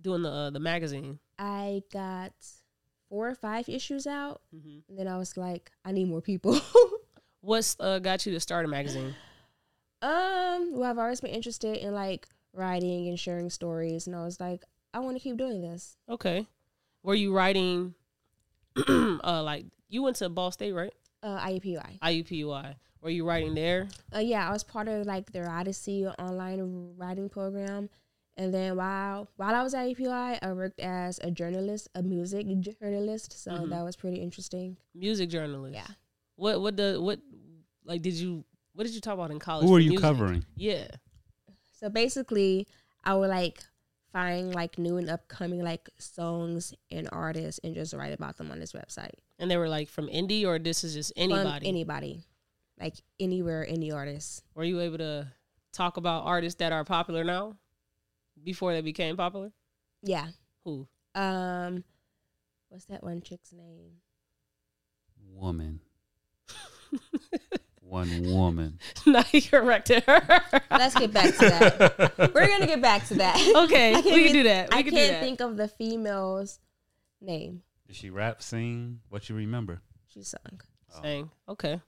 [0.00, 1.18] doing the uh, the magazine?
[1.38, 2.32] I got
[3.10, 4.88] four or five issues out, Mm-hmm.
[4.88, 6.58] and then I was like, I need more people.
[7.42, 9.14] What's uh, got you to start a magazine?
[10.00, 12.26] um, well, I've always been interested in like
[12.58, 15.96] writing and sharing stories, and I was like, I want to keep doing this.
[16.10, 16.46] Okay,
[17.02, 17.94] were you writing?
[18.88, 20.92] uh, like you went to Ball State, right?
[21.22, 21.98] Uh, IUPUI.
[22.00, 22.74] IUPUI.
[23.00, 23.88] Were you writing there?
[24.14, 27.88] Uh, yeah, I was part of like their Odyssey online writing program,
[28.36, 32.46] and then while while I was at IUPUI, I worked as a journalist, a music
[32.80, 33.40] journalist.
[33.42, 33.70] So Mhm.
[33.70, 34.76] that was pretty interesting.
[34.94, 35.74] Music journalist.
[35.74, 35.86] Yeah.
[36.36, 37.20] What what the what
[37.84, 38.44] like did you
[38.74, 39.66] what did you talk about in college?
[39.68, 40.02] Who are you music?
[40.02, 40.44] covering?
[40.56, 40.86] Yeah.
[41.78, 42.66] So basically,
[43.04, 43.62] I would like
[44.12, 48.58] find like new and upcoming like songs and artists and just write about them on
[48.58, 49.14] this website.
[49.38, 51.68] And they were like from indie or this is just From anybody?
[51.68, 52.24] anybody,
[52.80, 54.42] like anywhere, any artist.
[54.54, 55.28] Were you able to
[55.72, 57.56] talk about artists that are popular now
[58.42, 59.52] before they became popular?
[60.02, 60.26] Yeah.
[60.64, 60.88] Who?
[61.14, 61.84] Um,
[62.70, 63.98] what's that one chick's name?
[65.32, 65.80] Woman.
[67.88, 68.78] One woman.
[69.06, 70.42] now you corrected her.
[70.70, 72.18] Let's get back to that.
[72.34, 73.36] We're gonna get back to that.
[73.64, 74.70] okay, we can't can do that.
[74.70, 75.22] We I can can't that.
[75.22, 76.60] think of the female's
[77.22, 77.62] name.
[77.86, 79.00] Did she rap, sing?
[79.08, 79.80] What you remember?
[80.08, 80.60] She sung.
[81.02, 81.80] Saying, okay.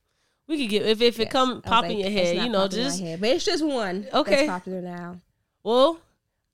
[0.46, 2.48] We could get if, if it come I was pop like, in your head, you
[2.48, 4.06] know, popping my just head, but it's just one.
[4.12, 4.46] Okay.
[4.46, 5.20] that's popular now.
[5.62, 6.00] well,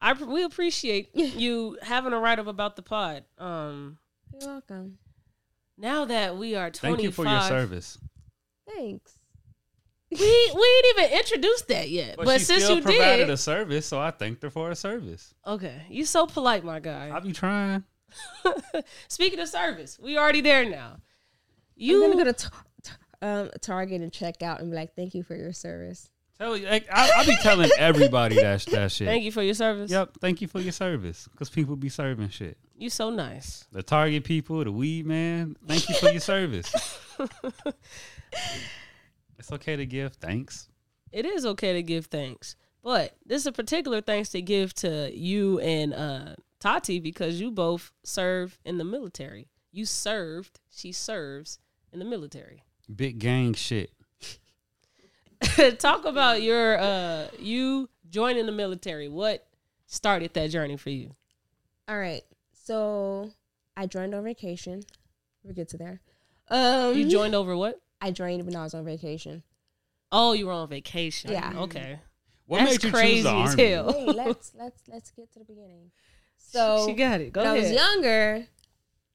[0.00, 3.24] I we appreciate you having a write up about the pod.
[3.38, 3.98] Um,
[4.32, 4.98] You're welcome.
[5.78, 7.98] now that we are twenty Thank you for your service.
[8.66, 9.15] Thanks.
[10.18, 12.16] We we ain't even introduced that yet.
[12.16, 14.74] But, she since still you provided did, a service, so I thanked her for her
[14.74, 15.35] service.
[15.46, 17.07] okay, you so polite, my guy.
[17.07, 17.20] I guy.
[17.20, 17.85] be trying.
[19.09, 20.98] Speaking of service, we already there now.
[21.74, 24.76] You You I'm gonna go to tar- tar- um, Target and check out and be
[24.76, 28.61] like, "Thank you for your service." Tell you, like, I, I be telling everybody that
[28.66, 29.07] that shit.
[29.09, 29.90] thank you for your service.
[29.90, 31.29] Yep, thank you for your service.
[31.33, 32.59] Because people be serving shit.
[32.76, 33.64] You so nice.
[33.72, 36.70] The Target people, the weed man, thank you for your service.
[39.38, 40.68] it's okay to give thanks.
[41.12, 45.11] It is okay to give thanks, but this is a particular thanks to give to
[45.14, 49.49] you and uh, Taty because you both serve in the military.
[49.72, 50.61] You served.
[50.70, 51.59] She serves
[51.92, 52.62] in the military.
[52.94, 53.90] Big gang shit.
[55.79, 59.09] Talk about your uh, you joining the military.
[59.09, 59.46] What
[59.87, 61.14] started that journey for you?
[61.88, 62.22] All right,
[62.53, 63.31] so
[63.77, 64.83] I joined on vacation.
[65.44, 66.01] We'll get to there.
[66.49, 67.81] Um, You joined over what?
[68.00, 69.42] I joined when I was on vacation.
[70.12, 71.32] Oh, you were on vacation.
[71.32, 71.50] Yeah.
[71.50, 71.59] Mm-hmm.
[71.59, 72.00] Okay.
[72.46, 73.62] What That's made you crazy choose the army?
[73.64, 73.92] hell.
[73.92, 75.90] Hey, let's let's let's get to the beginning.
[76.38, 77.32] So she got it.
[77.32, 78.46] Go when I was younger,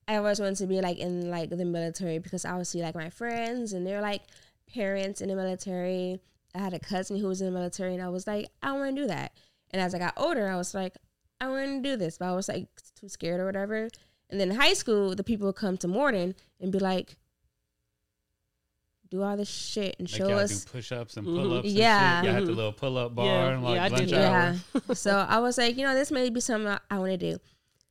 [0.07, 2.95] I always wanted to be like in like the military because I would see like
[2.95, 4.23] my friends and they're like
[4.73, 6.19] parents in the military.
[6.53, 8.93] I had a cousin who was in the military, and I was like, I want
[8.93, 9.31] to do that.
[9.69, 10.97] And as I got older, I was like,
[11.39, 12.67] I want to do this, but I was like
[12.99, 13.87] too scared or whatever.
[14.29, 17.15] And then in high school, the people would come to Morton and be like,
[19.11, 21.67] do all this shit and Make show y'all us do push ups and pull ups.
[21.67, 22.19] Yeah.
[22.19, 22.25] And shit.
[22.25, 22.55] Y'all had the Mhm.
[22.55, 24.55] little pull up bar Yeah, and like yeah, I lunch did hour.
[24.87, 24.93] Yeah.
[24.95, 27.37] so I was like, you know, this may be something I, I want to do.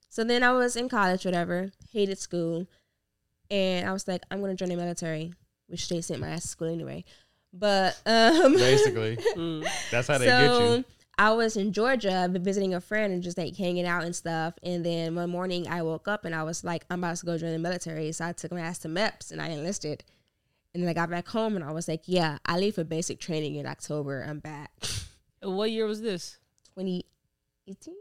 [0.08, 2.66] So then I was in college, whatever, hated school.
[3.50, 5.34] And I was like, I'm going to join the military,
[5.68, 7.04] which they sent my ass to school anyway.
[7.52, 9.66] But, um, Basically, Mm.
[9.90, 10.84] that's how they get you.
[11.18, 14.54] I was in Georgia visiting a friend and just like hanging out and stuff.
[14.62, 17.36] And then one morning I woke up and I was like, I'm about to go
[17.36, 18.10] join the military.
[18.12, 20.02] So I took my ass to MEPS and I enlisted.
[20.72, 23.18] And then I got back home and I was like, yeah, I leave for basic
[23.18, 24.24] training in October.
[24.28, 24.70] I'm back.
[25.42, 26.36] What year was this?
[26.76, 27.94] 2018?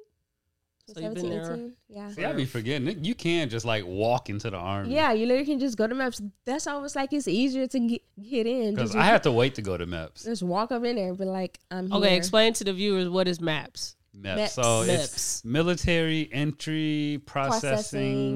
[0.93, 2.11] So you've been there- Yeah.
[2.11, 3.03] See, I be forgetting.
[3.05, 4.93] You can't just like walk into the army.
[4.93, 6.21] Yeah, you literally can just go to maps.
[6.45, 8.73] That's always like it's easier to get, get in.
[8.75, 10.25] Because I have to wait to go to MEPS.
[10.25, 11.97] just walk up in there and be like, I'm here.
[11.97, 13.95] Okay, explain to the viewers what is MAPS.
[14.17, 14.35] MEPS.
[14.37, 14.49] MEPS.
[14.49, 14.87] So MEPS.
[15.03, 17.61] it's military entry processing.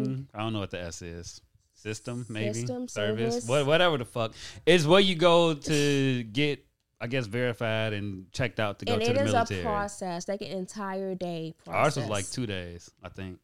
[0.05, 0.27] Processing.
[0.33, 1.41] I don't know what the S is.
[1.87, 3.47] System, maybe System, service, service.
[3.49, 4.31] what, whatever the fuck.
[4.65, 6.65] is where you go to get,
[7.01, 9.59] I guess, verified and checked out to go And to it the is military.
[9.59, 11.83] a process, like an entire day process.
[11.83, 13.39] Ours was like two days, I think.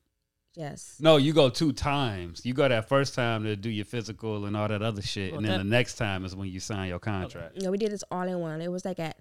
[0.55, 0.95] Yes.
[1.01, 2.45] No, you go two times.
[2.45, 5.39] You go that first time to do your physical and all that other shit, Well,
[5.39, 7.57] and then that- the next time is when you sign your contract.
[7.57, 8.61] You know, we did this all in one.
[8.61, 9.17] It was like at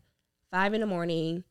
[0.52, 1.42] five in the morning.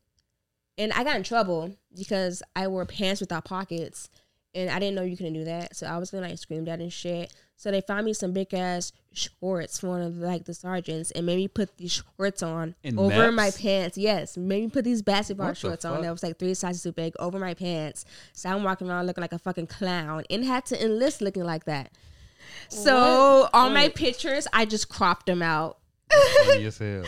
[0.77, 4.09] And I got in trouble because I wore pants without pockets.
[4.57, 5.75] And I didn't know you couldn't do that.
[5.75, 7.33] So I was gonna like scream that and shit.
[7.55, 11.25] So they found me some big ass shorts from one of like the sergeants and
[11.25, 13.97] made me put these shorts on In over my pants.
[13.97, 16.03] Yes, made me put these basketball What the shorts on fuck?
[16.03, 18.05] that was like three sizes too big over my pants.
[18.33, 21.65] So I'm walking around looking like a fucking clown and had to enlist looking like
[21.65, 21.91] that.
[22.69, 23.49] So What?
[23.53, 25.77] all my pictures, I just cropped them out.
[26.45, 27.03] Funny as hell.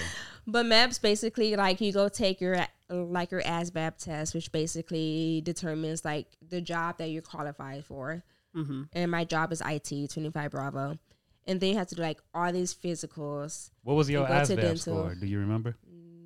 [0.48, 6.04] But MEPS basically like you go take your like your ASVAB test, which basically determines
[6.04, 8.24] like the job that you're qualified for.
[8.56, 8.84] Mm-hmm.
[8.94, 10.98] And my job is IT, twenty five Bravo,
[11.46, 13.70] and then you have to do like all these physicals.
[13.84, 15.16] What was your to ASVAB score?
[15.16, 15.76] Do you remember?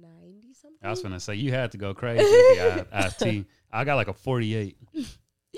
[0.02, 0.80] Ninety something.
[0.82, 2.23] I was gonna say you had to go crazy.
[2.23, 3.45] with the I- IT.
[3.71, 4.78] I got like a forty-eight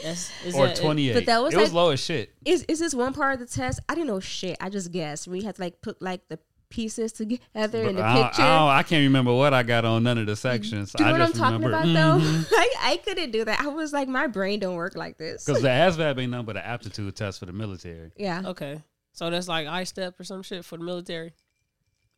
[0.01, 1.13] That's or that- twenty-eight.
[1.13, 2.33] But that was it was low as shit.
[2.45, 3.79] Is is this one part of the test?
[3.87, 4.57] I didn't know shit.
[4.59, 5.27] I just guessed.
[5.27, 6.39] We had to like put like the
[6.75, 8.41] pieces together in the I, don't- picture.
[8.43, 10.91] I, I can't remember what I got on none of the sections.
[10.91, 12.45] do you know I what I'm talking remember, about though?
[12.57, 13.61] I, I couldn't do that.
[13.61, 15.45] I was like, my brain don't work like this.
[15.45, 18.11] Because the ASVAB ain't nothing but an aptitude test for the military.
[18.17, 18.41] yeah.
[18.45, 18.81] Okay.
[19.13, 21.31] So that's like ISTEP or some shit for the military.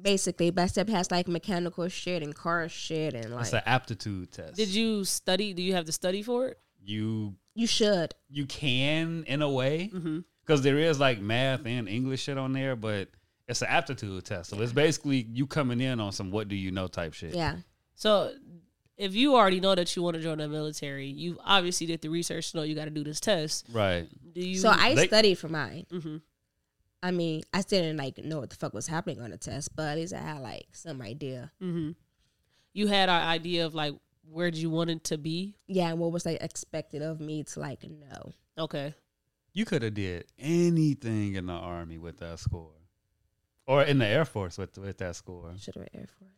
[0.01, 4.31] basically best step has like mechanical shit and car shit and like It's an aptitude
[4.31, 4.55] test.
[4.55, 5.53] Did you study?
[5.53, 6.59] Do you have to study for it?
[6.83, 10.19] You you should you can in a way Mm-hmm.
[10.45, 13.09] because there is like math and English shit on there, but
[13.47, 14.49] it's an aptitude test.
[14.49, 17.33] So it's basically you coming in on some what do you know type shit.
[17.35, 17.57] yeah
[17.95, 18.33] So
[18.97, 22.09] if you already know that you want to join the military, you obviously did the
[22.09, 23.67] research to know you got to do this test.
[23.71, 24.07] Right.
[24.33, 24.57] Do you?
[24.57, 26.21] so i they- studied for mine Mhm.
[27.03, 29.75] i mean i still didn't like know what the fuck was happening on the test
[29.75, 31.95] but at least i had like some idea Mhm.
[32.73, 33.95] You had an idea of like
[34.29, 35.55] where you wanted to be.
[35.67, 38.93] yeah and what was like expected of me to like know Okay.
[39.53, 42.73] You could have did anything in the army with that score,
[43.67, 45.53] or in the Air Force with with that score.
[45.59, 46.31] should have air force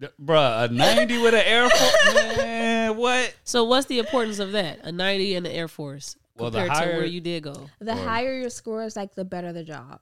[0.00, 2.96] Th- Bruh, a ninety with an Air Force man.
[2.96, 3.34] What?
[3.44, 4.80] So what's the importance of that?
[4.82, 7.68] A ninety in the Air Force Well, the compared to where you did go.
[7.80, 10.00] the Or- higher your score is like the better the job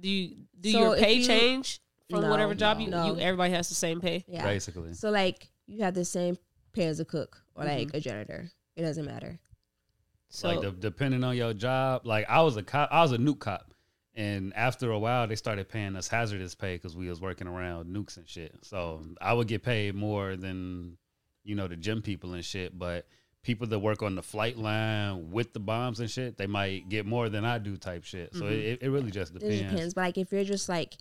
[0.00, 3.06] Do you do So your pay you- change from No, whatever job you, no.
[3.14, 3.20] you?
[3.20, 4.24] Everybody has the same pay.
[4.26, 6.36] yeah Basically, so like you have the same
[6.72, 7.96] pay as a cook or like Mm-hmm.
[7.96, 9.38] a janitor it doesn't matter
[10.28, 12.06] So like de- depending on your job.
[12.06, 13.69] Like I was a cop, I was a nuke cop,
[14.14, 17.94] and after a while, they started paying us hazardous pay because we was working around
[17.94, 18.54] nukes and shit.
[18.62, 20.96] So I would get paid more than
[21.44, 23.06] you know the gym people and shit, but.
[23.42, 27.06] People that work on the flight line with the bombs and shit, they might get
[27.06, 28.34] more than I do, type shit.
[28.34, 28.52] So mm-hmm.
[28.52, 29.62] it, it really just it depends.
[29.62, 30.92] depends but like if you're just like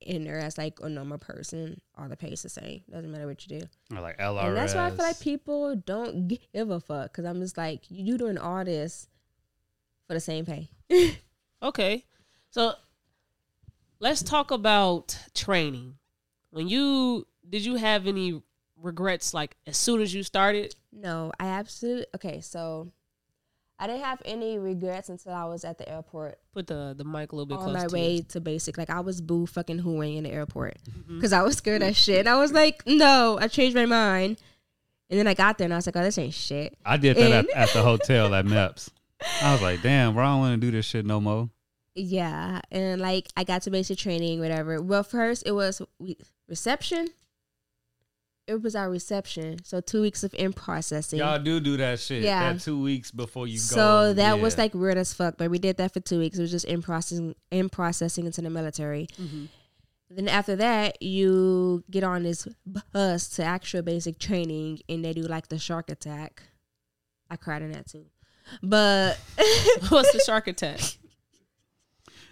[0.00, 3.26] in there as like a normal person all the pay is the same doesn't matter
[3.26, 4.44] what you do Or like LRS.
[4.44, 7.82] And that's why I feel like people don't give a fuck because I'm just like,
[7.88, 9.08] you doing all this
[10.06, 10.68] for the same pay.
[11.62, 12.04] Okay.
[12.50, 12.72] So
[14.00, 15.94] let's talk about training.
[16.50, 18.42] When you did you have any
[18.76, 20.74] regrets like as soon as you started?
[20.92, 22.40] No, I absolutely okay.
[22.40, 22.92] So
[23.78, 27.32] I didn't have any regrets until I was at the airport Put the the mic
[27.32, 28.22] a little bit on close my to way you.
[28.24, 28.78] to basic.
[28.78, 31.16] Like I was boo fucking hooing in the airport Mm-hmm.
[31.16, 32.20] because I was scared as shit.
[32.20, 34.38] And I was like, no, I changed my mind.
[35.10, 36.76] And then I got there and I was like, oh, this ain't shit.
[36.84, 38.88] I did that at, at the hotel at MEPS.
[39.42, 41.50] I was like, damn, bro, I don't want to do this shit no more.
[41.94, 44.82] Yeah, and like I got to basic training, whatever.
[44.82, 45.80] Well, first it was
[46.48, 47.08] reception.
[48.46, 51.18] It was our reception, so two weeks of in processing.
[51.18, 52.22] Y'all do do that shit.
[52.22, 52.52] Yeah.
[52.52, 53.58] That two weeks before you go.
[53.58, 56.38] So that was like weird as fuck, but we did that for two weeks.
[56.38, 59.08] It was just in processing, in processing into the military.
[59.20, 59.46] Mm-hmm.
[60.10, 62.46] Then after that, you get on this
[62.92, 66.44] bus to actual basic training, and they do like the shark attack.
[67.28, 68.06] I cried in that too,
[68.62, 69.18] but
[69.88, 70.80] What's the shark attack?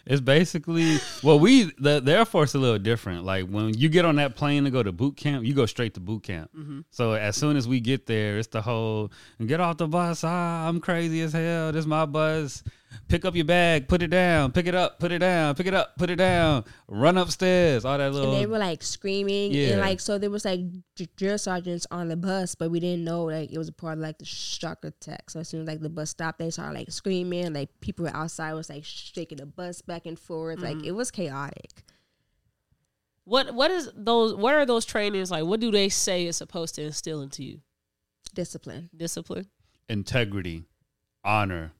[0.07, 3.25] It's basically well, we the, the Air Force is a little different.
[3.25, 5.95] Like when you get on that plane to go to boot camp, you go straight
[5.95, 6.51] to boot camp.
[6.55, 6.81] Mm-hmm.
[6.91, 9.11] So as soon as we get there, it's the whole
[9.45, 10.23] get off the bus.
[10.23, 11.73] Ah, I'm crazy as hell.
[11.73, 12.63] This is my bus.
[13.09, 15.75] Pick up your bag, put it down, pick it up, put it down, pick it
[15.75, 18.33] up, put it down, run upstairs, all that little.
[18.33, 19.71] and they were like screaming Yeah.
[19.73, 20.61] and like so there was like
[21.17, 24.01] drill sergeants on the bus but we didn't know like it was a part of
[24.01, 26.91] like the shock attack so as soon as like the bus stopped they started like
[26.91, 30.87] screaming like people outside was like shaking the bus back and forth like Mm-hmm.
[30.87, 31.83] it was chaotic
[33.25, 35.45] What what is those what are those trainings like?
[35.45, 37.61] What do they say is supposed to instill into you?
[38.35, 39.47] discipline Discipline?
[39.89, 40.65] integrity,
[41.25, 41.73] honor.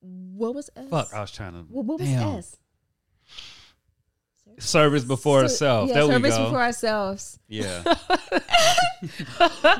[0.00, 0.88] What was S?
[0.90, 1.58] Fuck, I was trying to.
[1.70, 2.28] what, what was damn.
[2.38, 2.56] S
[4.58, 5.88] Service before So- self.
[5.88, 6.44] yeah, there we service go.
[6.44, 7.82] before ourselves yeah.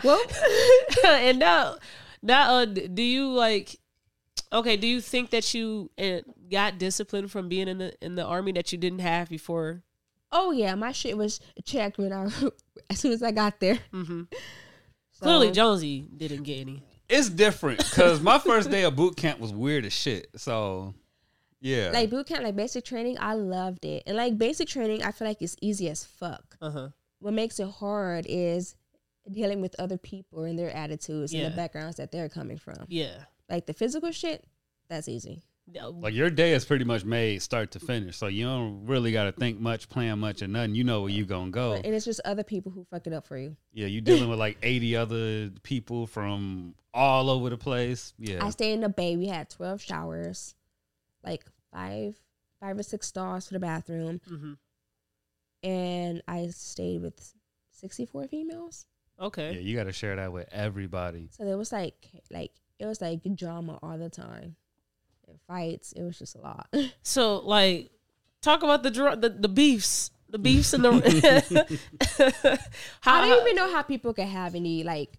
[0.04, 0.22] well
[1.06, 1.76] and now
[2.22, 3.76] now uh, do you like
[4.52, 8.24] okay, do you think that you uh, got discipline from being in the in the
[8.24, 9.82] army that you didn't have before?
[10.30, 12.28] oh yeah my shit was checked when I
[12.90, 14.22] as soon as I got there Mm-hmm.
[15.12, 16.84] So- Clearly Jonesy didn't get any.
[17.08, 20.28] It's different because my first day of boot camp was weird as shit.
[20.36, 20.94] So,
[21.60, 24.02] yeah, Like boot camp, like basic training, I loved it.
[24.06, 26.56] And like basic training, I feel like it's easy as fuck.
[26.60, 26.88] Uh huh.
[27.20, 28.76] What makes it hard is
[29.30, 32.84] dealing with other people and their attitudes and the backgrounds that they're coming from.
[32.88, 33.24] Yeah.
[33.48, 34.44] Like the physical shit,
[34.88, 35.42] that's easy.
[35.74, 38.16] Like your day is pretty much made start to finish.
[38.16, 40.74] So you don't really got to think much, plan much, or nothing.
[40.74, 41.74] You know where you gonna go.
[41.74, 43.56] And it's just other people who fuck it up for you.
[43.72, 48.14] Yeah, you dealing with like eighty other people from all over the place.
[48.18, 49.16] Yeah, I stayed in the bay.
[49.16, 50.54] We had twelve showers,
[51.24, 52.16] like five,
[52.60, 54.54] five or six stalls for the bathroom, hmm
[55.62, 57.34] and I stayed with
[57.70, 58.86] sixty-four females.
[59.20, 59.54] Okay.
[59.54, 61.28] yeah, you got to share that with everybody.
[61.32, 64.54] So there was like, like it was like drama all the time, and
[65.48, 65.92] fights.
[65.92, 66.68] It was just a lot.
[67.02, 67.90] So like,
[68.42, 70.92] talk about the dr- the, the beefs, the beefs and the.
[73.00, 75.10] how, I don't even know how people can have any like.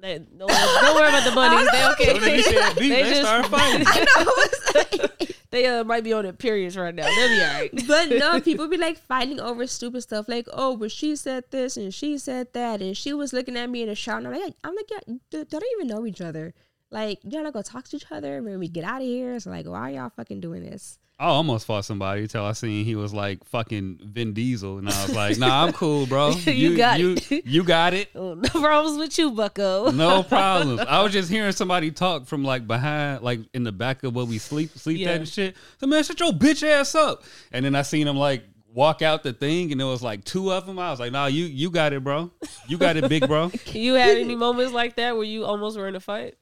[0.00, 1.70] They, don't, don't worry about the bunnies.
[1.70, 2.18] They okay.
[2.18, 3.84] So then said beef, They they, just- start fighting.
[3.86, 4.80] I know.
[4.80, 7.02] like- They uh, might be on their periods right now.
[7.04, 7.86] They'll be all right.
[7.88, 11.76] but no, people be like fighting over stupid stuff, like, oh, but she said this
[11.76, 14.18] and she said that, and she was looking at me in the shower.
[14.18, 16.54] And I'm like, I'm like, yeah, they don't even know each other.
[16.90, 19.34] Like, y'all not gonna talk to each other when we get out of here.
[19.34, 20.98] It's like, why are y'all fucking doing this?
[21.20, 25.02] I almost fought somebody until I seen he was like fucking Vin Diesel, and I
[25.04, 26.30] was like, "Nah, I'm cool, bro.
[26.46, 27.30] You got you, it.
[27.46, 28.08] You got it.
[28.14, 29.90] Oh, no problems with you, Bucko.
[29.90, 30.80] No problems.
[30.80, 34.24] I was just hearing somebody talk from like behind, like in the back of where
[34.24, 35.10] we sleep, sleep Yeah.
[35.10, 35.56] at and shit.
[35.78, 37.22] So man, shut your bitch ass up.
[37.52, 40.50] And then I seen him like walk out the thing, and there was like two
[40.50, 40.78] of them.
[40.78, 42.30] I was like, "Nah, you you got it, bro.
[42.66, 45.86] You got it, big bro." You had any moments like that where you almost were
[45.86, 46.36] in a fight?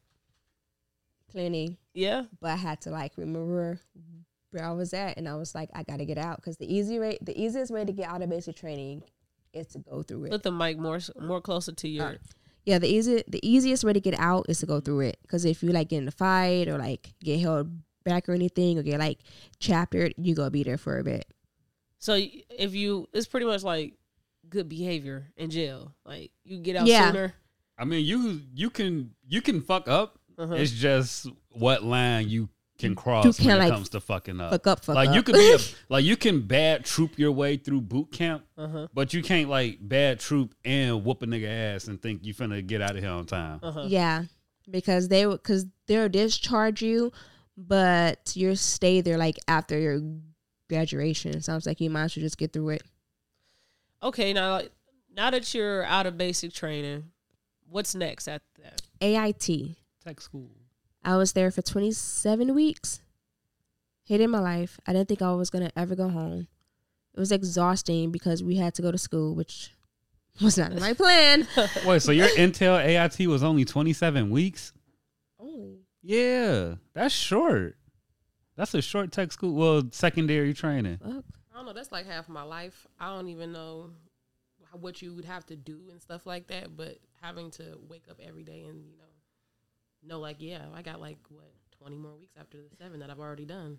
[1.31, 2.25] Plenty, Yeah.
[2.41, 3.81] but I had to like remember
[4.51, 6.99] where I was at, and I was like, I gotta get out because the easy
[6.99, 9.03] way, the easiest way to get out of basic training
[9.53, 10.31] is to go through it.
[10.31, 12.07] Put the mic more more closer to your.
[12.07, 12.15] Uh,
[12.65, 15.19] yeah, the easy the easiest way to get out is to go through it.
[15.23, 17.71] Because if you like get in a fight or like get held
[18.05, 19.19] back or anything or get like
[19.59, 21.27] chaptered, you gonna be there for a bit.
[21.99, 23.95] So if you, it's pretty much like
[24.49, 25.95] good behavior in jail.
[26.05, 27.11] Like you get out Yeah.
[27.11, 27.35] sooner.
[27.79, 30.18] I mean, you you can you can fuck up.
[30.39, 30.55] Uh-huh.
[30.55, 32.49] It's just what line you
[32.79, 34.53] can cross You when it like, comes to fucking up.
[34.53, 35.15] Fuck up, fuck like up.
[35.17, 38.87] you could be a, like you can bad troop your way through boot camp, Uh-huh.
[38.95, 42.65] but you can't like bad troop and whoop a nigga ass and think you finna
[42.65, 43.59] get out of here on time.
[43.65, 43.85] Uh-huh.
[43.89, 44.25] yeah,
[44.71, 47.11] because they would because they'll discharge you,
[47.57, 50.01] but you'll stay there like after your
[50.69, 51.35] graduation.
[51.35, 52.83] It Sounds like you might as well just get through it.
[54.05, 54.71] Okay, now like,
[55.17, 57.11] now that you're out of basic training,
[57.69, 58.83] what's next after that?
[59.01, 59.77] AIT.
[60.09, 60.49] Tech school.
[61.05, 63.03] I was there for 27 weeks.
[64.05, 64.81] Hated my life.
[64.87, 66.49] I didn't think I was gonna ever go home.
[67.15, 69.71] It was exhausting because we had to go to school, which
[70.41, 71.47] was not in my plan.
[71.85, 74.73] Wait, so your Intel AIT was only twenty seven weeks?
[75.39, 75.81] Only.
[76.03, 77.77] Yeah, that's short.
[78.57, 79.53] That's a short tech school.
[79.53, 81.01] Well, secondary training.
[81.05, 81.25] Fuck.
[81.53, 81.75] I don't know.
[81.75, 82.87] That's like half my life.
[82.99, 83.91] I don't even know
[84.73, 86.79] what you would have to do and stuff like that.
[86.79, 89.05] But having to wake up every day and you know,
[90.09, 91.45] know like yeah, I got like what
[91.81, 93.79] twenty more weeks after the seven that I've already done.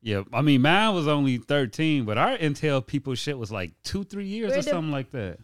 [0.00, 4.04] Yeah, I mean, mine was only thirteen, but our Intel people shit was like two,
[4.04, 5.38] three years Where or the- something like that.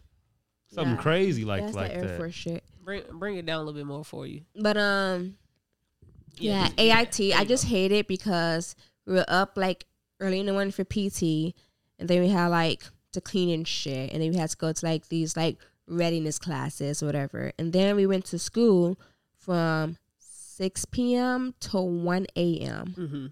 [0.73, 2.17] Something Yeah, crazy like That's like the Air that.
[2.17, 2.65] Force shit.
[2.85, 4.43] Bring bring it down a little bit more for you.
[4.57, 5.37] But um,
[6.39, 7.17] yeah, yeah, AIT.
[7.17, 7.71] there I just go.
[7.71, 8.75] hate it because
[9.07, 9.87] we were up like
[10.21, 11.55] early in the morning for PT,
[11.99, 12.83] and then we had like
[13.13, 16.39] to clean and shit, and then we had to go to like these like readiness
[16.39, 18.99] classes or whatever, and then we went to school
[19.39, 19.97] from
[20.57, 21.55] six p.m.
[21.61, 22.95] to one a.m.
[22.97, 23.27] Mm-hmm.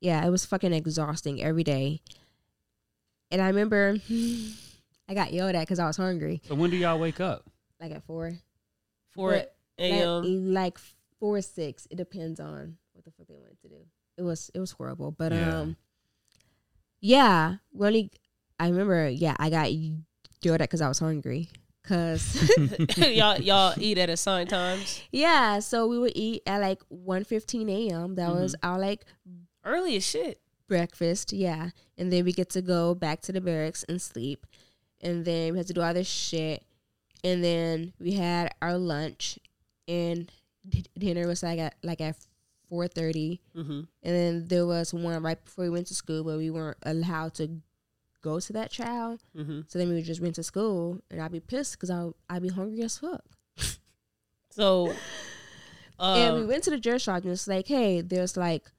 [0.00, 2.00] Yeah, it was fucking exhausting every day,
[3.30, 3.96] and I remember
[5.08, 7.44] I got yelled at because I was hungry, So when do y'all wake up?
[7.80, 8.32] like at four.
[9.14, 9.42] Four
[9.78, 10.22] a.m.
[10.22, 10.78] like, like
[11.20, 11.86] four or six.
[11.90, 13.76] It depends on what the fuck they wanted to do.
[14.16, 15.60] It was it was horrible, but Yeah.
[15.60, 15.76] um,
[17.00, 17.56] yeah.
[17.72, 18.10] We only
[18.58, 19.08] I remember.
[19.08, 21.50] Yeah, I got yelled at because I was hungry.
[21.84, 22.50] Cause
[22.96, 25.02] y'all y'all eat at assigned times.
[25.10, 28.14] yeah, so we would eat at like 1.15 a.m.
[28.14, 28.68] That was Mm-hmm.
[28.72, 29.04] our like
[29.64, 30.40] Early as shit.
[30.68, 31.32] breakfast.
[31.32, 34.46] Yeah, and then we get to go back to the barracks and sleep,
[35.00, 36.64] and then we had to do all this shit,
[37.24, 39.38] and then we had our lunch,
[39.88, 40.30] and
[40.68, 42.16] d- dinner was like at like at
[42.68, 43.40] four thirty.
[43.56, 43.80] Mm-hmm.
[44.04, 47.34] And then there was one right before we went to school, but we weren't allowed
[47.34, 47.60] to
[48.22, 49.18] go to that trial.
[49.36, 49.60] Mm-hmm.
[49.68, 52.42] So then we would just went to school, and I'd be pissed because I I'd
[52.42, 53.24] be hungry as fuck.
[54.54, 54.92] So,
[55.98, 58.70] and we uh, went to the judge shop, and it's like, hey, there's like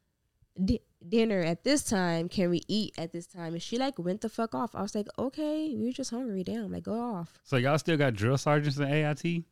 [0.63, 2.29] di- dinner at this time.
[2.29, 3.53] Can we eat at this time?
[3.53, 4.75] And she like went the fuck off.
[4.75, 6.43] I was like, okay, we were just hungry.
[6.43, 7.39] Damn, like go off.
[7.43, 9.45] So y'all still got drill sergeants in AIT?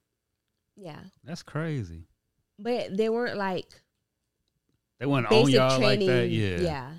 [0.75, 2.03] Yeah, That's crazy.
[2.59, 3.81] but they weren't like
[4.99, 6.07] They went on basic y'all training.
[6.07, 6.29] like that.
[6.29, 6.59] Yeah.
[6.59, 6.91] yeah.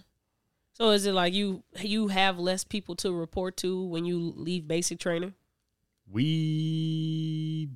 [0.74, 4.66] So is it like you you have less people to report to when you leave
[4.66, 5.34] basic training?
[6.10, 7.68] We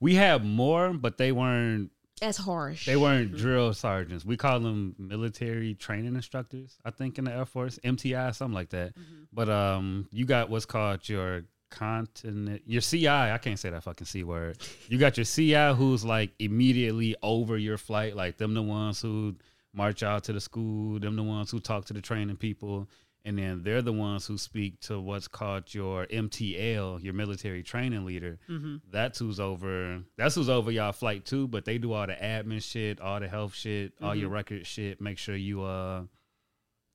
[0.00, 1.90] we had more, but they weren't
[2.20, 2.86] as harsh.
[2.86, 4.24] they weren't drill sergeants.
[4.24, 8.70] We call them military training instructors, I think in the Air Force, MTI, something like
[8.70, 8.94] that.
[9.32, 14.06] But um you got what's called your continent your CI, I can't say that fucking
[14.06, 14.58] C word.
[14.88, 19.36] You got your CI who's like immediately over your flight, like them the ones who
[19.72, 22.88] march out to the school, them the ones who talk to the training people,
[23.24, 28.04] and then they're the ones who speak to what's called your MTL, your military training
[28.04, 28.38] leader.
[28.48, 28.76] Mm-hmm.
[28.90, 30.00] That's who's over.
[30.16, 31.48] That's who's over y'all flight too.
[31.48, 35.00] But they do all the admin shit, all the health shit, all your record shit.
[35.00, 36.04] Make sure you uh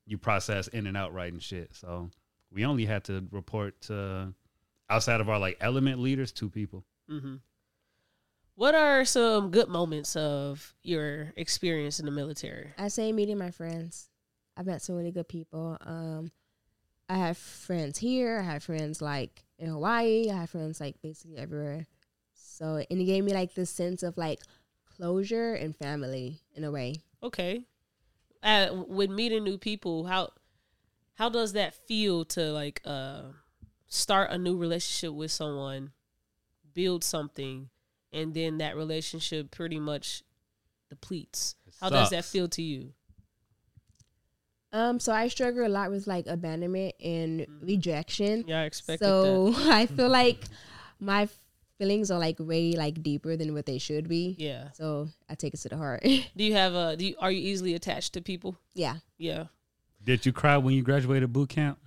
[0.06, 1.74] you process in and out right and shit.
[1.74, 2.10] So
[2.52, 4.34] we only had to report to
[4.88, 6.84] outside of our like element leaders, two people.
[7.10, 7.36] Mm-hmm.
[8.56, 12.72] What are some good moments of your experience in the military?
[12.78, 14.08] I say meeting my friends.
[14.56, 15.76] I've met some really good people.
[15.80, 16.30] Um,
[17.08, 18.38] I have friends here.
[18.38, 20.30] I have friends like in Hawaii.
[20.30, 21.86] I have friends like basically everywhere.
[22.34, 24.40] So and it gave me like this sense of like
[24.96, 26.96] closure and family in a way.
[27.22, 27.64] Okay.
[28.42, 30.30] Uh, with meeting new people, how
[31.14, 33.22] how does that feel to like uh
[33.88, 35.90] start a new relationship with someone,
[36.72, 37.68] build something,
[38.14, 40.22] and then that relationship pretty much
[40.88, 41.56] depletes?
[41.80, 42.92] How does that feel to you?
[44.72, 48.44] Um, so I struggle a lot with like abandonment and rejection.
[48.46, 49.68] Yeah, I expected so that.
[49.72, 50.38] I feel like
[50.98, 51.28] my
[51.78, 54.34] feelings are like way like deeper than what they should be.
[54.36, 54.72] Yeah.
[54.72, 56.02] So I take it to the heart.
[56.02, 56.96] Do you have a?
[56.96, 58.58] Do you, are you easily attached to people?
[58.74, 58.96] yeah.
[59.18, 59.44] Yeah.
[60.02, 61.78] Did you cry when you graduated boot camp?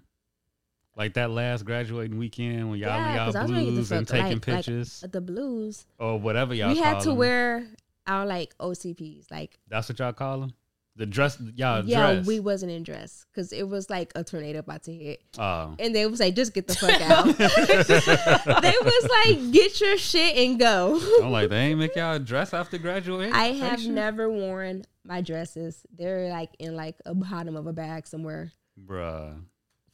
[0.97, 4.13] Like that last graduating weekend when y'all Yeah, y'all was ready to blues and fuck-
[4.17, 5.85] like- taking like, pictures uh, The blues.
[5.99, 6.73] or whatever y'all.
[6.73, 7.17] we had to to 'em.
[7.17, 7.67] wear
[8.07, 9.29] our like OCPs.
[9.29, 10.53] Like That's what y'all call them.
[10.95, 11.85] The dress, y'all dress?
[11.91, 12.25] yeah, dress.
[12.25, 15.93] we wasn't in dress because it was like a tornado about to hit, oh, and
[15.93, 17.25] they was like, "Just get the fuck out."
[18.61, 22.51] they was like, "Get your shit and go." I'm like, they ain't make y'all dress
[22.51, 23.31] after graduation.
[23.35, 25.83] I have never worn my dresses.
[25.95, 28.51] They're like in like a bottom of a bag somewhere.
[28.83, 29.39] bruh.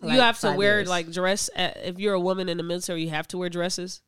[0.09, 0.89] For, you have to wear years.
[0.89, 1.49] like dress.
[1.55, 4.01] At, if you're a woman in the military, you have to wear dresses.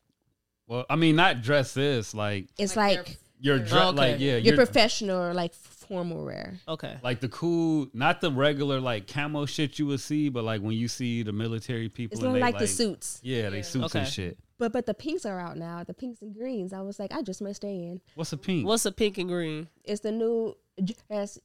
[0.67, 3.97] Well, I mean, not dresses, like It's Like like, your dress, Okay.
[3.97, 6.55] like yeah, your your professional or like formal wear.
[6.67, 6.97] Okay.
[7.03, 10.71] like the cool, not the regular like camo shit you would see, but like when
[10.75, 14.07] you see the military people, It's and they, like, the suits, Yeah, they suits and
[14.07, 14.39] shit.
[14.57, 15.83] but but the pinks are out now.
[15.83, 16.73] The pinks and greens.
[16.73, 18.01] I was like, I just may stay in.
[18.15, 18.65] What's a pink?
[18.65, 19.67] What's a pink and green?
[19.83, 20.55] It's the new
[21.07, 21.37] dress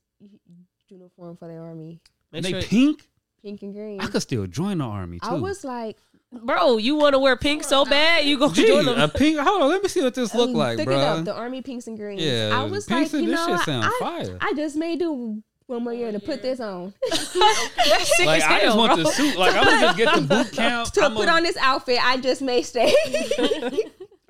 [0.88, 2.00] uniform for the army.
[2.32, 3.09] Make they sure, pink?
[3.42, 4.00] Pink and green.
[4.00, 5.28] I could still join the army too.
[5.28, 5.96] I was like,
[6.30, 8.24] bro, you want to wear pink so bad?
[8.26, 9.10] You go Gee, join a them.
[9.10, 9.38] pink.
[9.38, 10.98] Hold on, let me see what this look like, look bro.
[10.98, 12.22] it up, the army pinks and greens.
[12.22, 14.38] Yeah, I was pinks like, and you this know, shit sound I, fire.
[14.40, 18.48] I just may do one more year to put this on That's sick like as
[18.48, 19.04] I just hell, want bro.
[19.04, 19.38] the suit.
[19.38, 20.92] Like I'm gonna just get the boot camp.
[20.92, 21.98] to I'm put gonna, on this outfit.
[22.04, 22.92] I just may stay.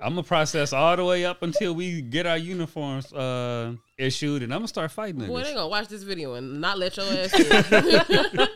[0.01, 4.51] I'm gonna process all the way up until we get our uniforms uh, issued, and
[4.53, 5.55] I'm gonna start fighting Boy, they niggas.
[5.55, 7.31] gonna watch this video and not let your ass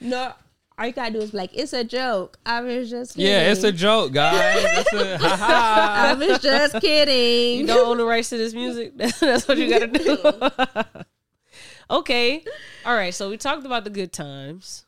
[0.00, 0.32] no,
[0.78, 2.38] all you gotta do is be like, it's a joke.
[2.44, 3.30] I was just kidding.
[3.30, 4.64] Yeah, it's a joke, guys.
[4.64, 6.16] It's a I ha.
[6.18, 7.60] was just kidding.
[7.60, 8.92] You don't own the rights to this music.
[8.96, 10.18] That's what you got to do.
[11.90, 12.44] okay.
[12.84, 13.14] All right.
[13.14, 14.86] So we talked about the good times.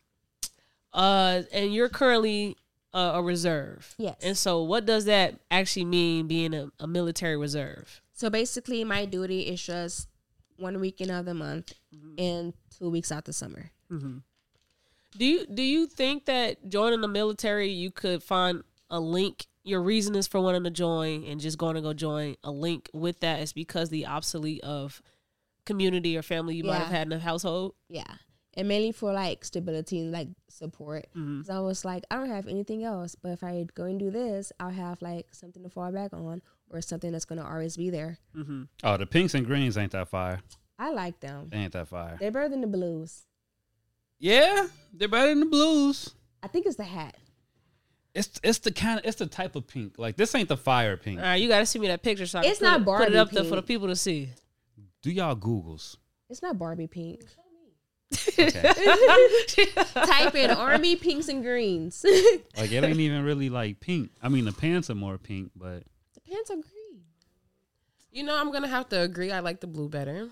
[0.93, 2.57] Uh, and you're currently
[2.95, 3.95] uh, a reserve.
[3.99, 4.17] Yes.
[4.23, 8.01] And so, what does that actually mean being a, a military reserve?
[8.15, 10.09] So basically, my duty is just
[10.57, 11.73] one weekend of the month
[12.17, 13.71] and two weeks out the summer.
[15.17, 19.47] Do you do you think that joining the military you could find a link?
[19.65, 22.91] Your reason is for wanting to join and just going to go join a link
[22.93, 25.01] with that is because the obsolete of
[25.65, 27.75] community or family you might have had in the household.
[27.89, 28.03] Yeah.
[28.57, 31.07] And mainly for like stability and like support.
[31.17, 31.43] Mm-hmm.
[31.43, 33.15] So I was like, I don't have anything else.
[33.15, 36.41] But if I go and do this, I'll have like something to fall back on
[36.71, 38.19] or something that's going to always be there.
[38.37, 38.63] Mm-hmm.
[38.85, 40.41] Oh, the pinks and greens ain't that fire.
[40.79, 41.49] I like them.
[41.51, 42.17] They ain't that fire.
[42.21, 43.27] They're better than the blues.
[44.19, 46.15] Yeah, they're better than the blues.
[46.43, 47.17] I think it's the hat.
[48.15, 49.99] It's it's the kind of it's the type of pink.
[49.99, 51.19] Like this ain't the fire pink.
[51.19, 52.81] All right, you got to see me that picture so I can It's put not
[52.81, 54.31] it, put it Barbie up there for the people to see.
[55.03, 55.97] Do y'all Googles?
[56.31, 57.25] It's not Barbie pink.
[58.39, 59.67] Okay.
[59.95, 62.05] Type in army pinks and greens.
[62.57, 64.11] like it ain't even really like pink.
[64.23, 65.85] I mean the pants are more pink, but
[66.15, 67.03] the pants are green.
[68.11, 69.33] You know, I'm gonna have to agree.
[69.33, 70.29] I like the blue better.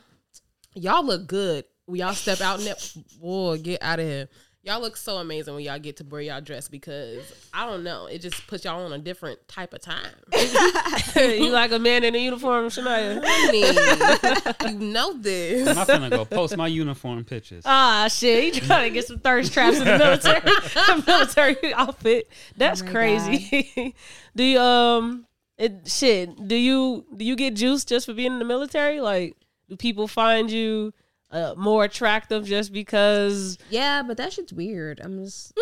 [0.75, 1.65] Y'all look good.
[1.87, 4.29] When y'all step out in that, boy, get out of here.
[4.65, 8.07] Y'all look so amazing when y'all get to wear y'all dress because I don't know,
[8.07, 10.07] it just puts y'all on a different type of time.
[11.17, 13.21] you like a man in a uniform, Shania?
[13.25, 15.67] I mean, you know this.
[15.67, 17.65] I'm not gonna go post my uniform pictures.
[17.67, 18.55] Ah, shit.
[18.55, 22.31] you trying to get some thirst traps in the military military outfit.
[22.57, 23.97] That's Oh my crazy.
[24.37, 25.27] do you um
[25.59, 29.01] it shit, do you do you get juice just for being in the military?
[29.01, 29.35] Like
[29.69, 30.95] do people find you
[31.33, 35.01] uh, more attractive just because Yeah, but that shit's weird.
[35.03, 35.53] I'm just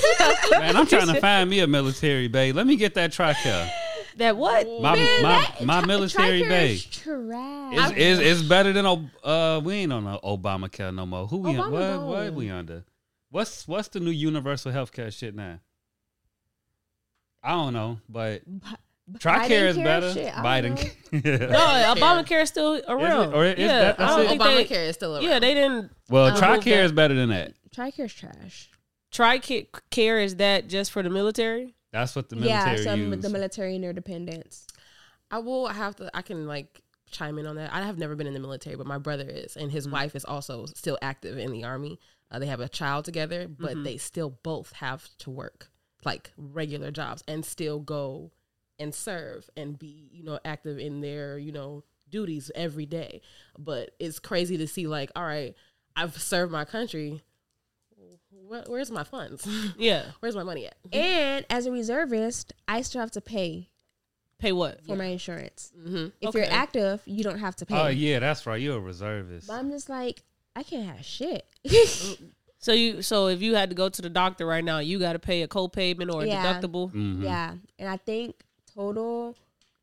[0.50, 2.52] Man, I'm trying to find me a military bay.
[2.52, 3.70] Let me get that trachea.
[4.18, 4.66] that what?
[4.80, 6.72] My my my Tri- military Tricare bay.
[6.74, 7.90] is trash.
[7.92, 11.26] It's, it's, it's better than Ob- uh we ain't on a Obamacare no more.
[11.26, 11.70] Who we on?
[11.70, 12.06] Obama What gone.
[12.06, 12.84] what we under?
[13.30, 15.60] What's what's the new universal health care shit now?
[17.42, 18.42] I don't know, but
[19.14, 20.12] Tricare is better.
[20.12, 20.76] Shit, Biden.
[21.12, 21.20] know.
[21.46, 21.94] No, yeah.
[21.94, 23.34] Obamacare is still around.
[23.34, 24.28] Or is yeah, that- that's I don't it?
[24.28, 25.24] think they, Obamacare is still around.
[25.24, 27.52] Yeah, they didn't Well, Tricare is better than that.
[27.74, 28.70] Tricare's trash.
[29.12, 31.74] Tricare is that just for the military?
[31.92, 33.22] That's what the Yeah, military some use.
[33.22, 34.66] the military and their dependents.
[35.30, 36.10] I will have to.
[36.14, 37.72] I can like chime in on that.
[37.72, 40.24] I have never been in the military, but my brother is, and his wife is
[40.24, 41.98] also still active in the army.
[42.30, 45.70] Uh, they have a child together, but they still both have to work
[46.04, 48.30] like regular jobs and still go
[48.78, 53.20] and serve and be you know active in their you know duties every day.
[53.58, 55.54] But it's crazy to see like, all right,
[55.96, 57.22] I've served my country.
[58.48, 59.46] Where, where's my funds?
[59.78, 60.04] Yeah.
[60.20, 60.76] where's my money at?
[60.92, 63.70] And as a reservist, I still have to pay
[64.38, 64.84] Pay what?
[64.86, 65.72] for my insurance.
[65.76, 66.08] Mm-hmm.
[66.20, 67.74] If you're active, you don't have to pay.
[67.80, 68.60] oh yeah, that's right.
[68.60, 69.48] You're a reservist.
[69.48, 70.22] But I'm just like,
[70.54, 71.46] I can't have shit.
[72.58, 75.12] So you so if you had to go to the doctor right now, you got
[75.12, 76.42] to pay a co-payment or a Yeah.
[76.42, 76.90] deductible.
[76.90, 77.22] Mhm.
[77.22, 78.34] yeah, and I think
[78.76, 79.34] total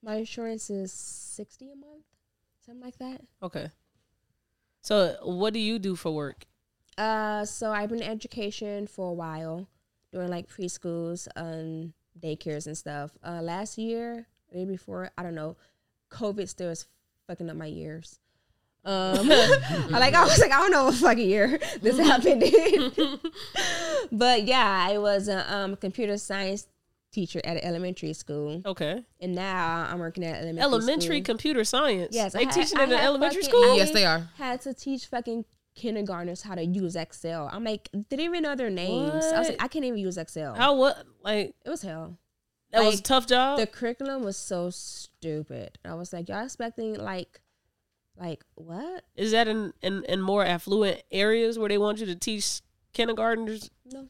[0.03, 2.03] my insurance is sixty a month,
[2.65, 3.21] something like that.
[3.41, 3.71] Okay.
[4.81, 6.45] So what do you do for work?
[6.97, 9.67] Uh, so I've been in education for a while,
[10.11, 13.11] doing like preschools and daycares and stuff.
[13.25, 15.55] Uh, last year, year before, I don't know,
[16.11, 16.85] COVID still is
[17.27, 18.19] fucking up my years.
[18.85, 22.91] Um, I like I was like I don't know what fucking year this happened in,
[24.11, 26.67] but yeah, I was a um, computer science
[27.13, 29.03] teacher at an elementary school, Okay.
[29.21, 31.23] and now I'm working at elementary Elementary school.
[31.25, 32.13] computer science.
[32.13, 33.71] Yes, they I teaching I in the had elementary fucking- school.
[33.73, 34.29] I- Yes, they are.
[34.35, 35.45] had to teach fucking
[35.75, 37.49] kindergartners how to use Excel.
[37.51, 39.11] I'm like, didn't even know their names.
[39.25, 39.63] I was like, What?
[39.63, 40.53] I can't even use Excel.
[40.55, 42.17] How what like It was hell.
[42.71, 43.59] that was a tough job.
[43.59, 45.77] The curriculum was so stupid.
[45.85, 47.41] I was like, y'all expecting like,
[48.15, 49.03] like what?
[49.15, 52.61] Is that in, in in more affluent areas where they want you to teach
[52.93, 53.71] kindergartners?
[53.85, 54.07] No.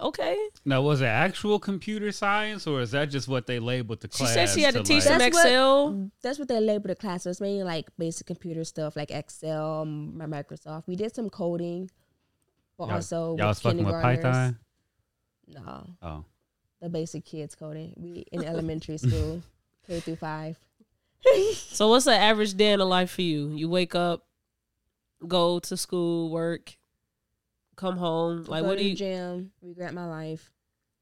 [0.00, 0.36] Okay.
[0.64, 4.28] Now, was it actual computer science, or is that just what they labeled the class?
[4.30, 6.10] She said she had to teach like- them That's what- Excel.
[6.22, 7.24] That's what they labeled the class.
[7.24, 10.84] So it's mainly like basic computer stuff, like Excel, um, my Microsoft.
[10.86, 11.90] We did some coding,
[12.78, 14.22] but Y'all- also y'all with was fucking with kindergartners.
[14.24, 14.58] Python.
[15.48, 16.24] No, Oh,
[16.80, 17.92] the basic kids coding.
[17.96, 19.42] We in elementary school,
[19.86, 20.58] K through five.
[21.54, 23.50] So what's the average day in the life for you?
[23.54, 24.26] You wake up,
[25.28, 26.78] go to school, work,
[27.80, 28.44] come home.
[28.44, 28.96] Like Go what to do the you?
[28.96, 29.52] gym?
[29.62, 30.52] Regret my life.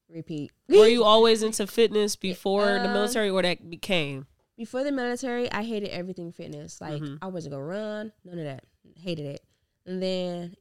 [0.09, 0.51] Repeat.
[0.69, 4.25] Were you always into fitness before the Uh, military, or that became?
[4.57, 6.81] Before the military, I hated everything fitness.
[6.81, 7.19] Like Mhm.
[7.21, 8.63] I wasn't gonna run, none of that.
[8.95, 9.43] Hated it.
[9.85, 10.55] And then,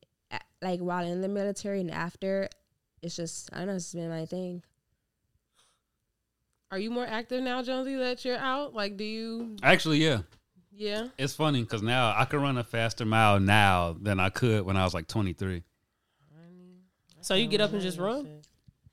[0.61, 2.49] like while in the military and after,
[3.03, 3.75] it's just I don't know.
[3.77, 4.63] It's been my thing.
[6.71, 8.75] Are you more active now, Jonesy, that you're out?
[8.75, 9.57] Like, do you?
[9.63, 10.21] actually, yeah.
[10.71, 11.09] Yeah.
[11.19, 14.77] It's funny because now I can run a faster mile now than I could when
[14.77, 15.65] I was like 23.
[17.29, 18.07] So you get up and just mm-hmm.
[18.07, 18.25] run.
[18.25, 18.41] Now,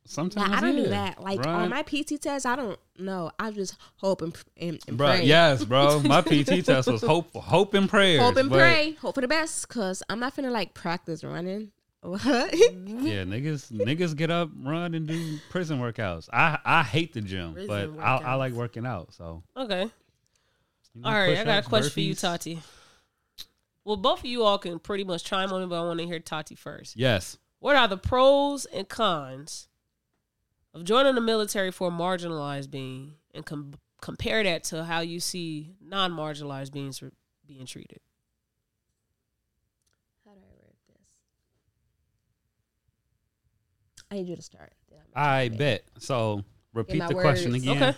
[0.03, 0.83] Sometimes I don't yeah.
[0.83, 1.23] do that.
[1.23, 1.55] Like Run.
[1.55, 3.31] on my PT test, I don't know.
[3.39, 5.23] I just hope and, and, and Bro, pray.
[5.23, 5.99] yes, bro.
[6.03, 8.21] My PT test was hope, hope and prayers.
[8.21, 8.91] Hope and but- pray.
[9.01, 9.69] Hope for the best.
[9.69, 11.71] Cause I'm not finna like practice running.
[12.01, 12.23] What?
[12.23, 16.29] Yeah, niggas, niggas get up, run, and do prison workouts.
[16.31, 19.11] I I hate the gym, Prison but I, I like working out.
[19.15, 19.83] So, Okay.
[20.93, 22.13] you know, All right, I got a push-ups, question for you.
[22.13, 22.59] Taty.
[23.85, 26.05] Well, both of you all can pretty much chime on it, but I want to
[26.05, 26.95] hear Taty first.
[26.95, 27.39] Yes.
[27.65, 29.69] What are the pros and cons
[30.75, 35.19] of joining the military for a marginalized being, and com- compare that to how you
[35.19, 37.09] see non-marginalized beings re-
[37.47, 38.01] being treated?
[40.23, 41.07] How do I word this?
[44.11, 44.73] I need you to start.
[44.91, 45.85] Then I'm I gonna bet.
[45.97, 47.81] So repeat my the question again.
[47.81, 47.97] Okay.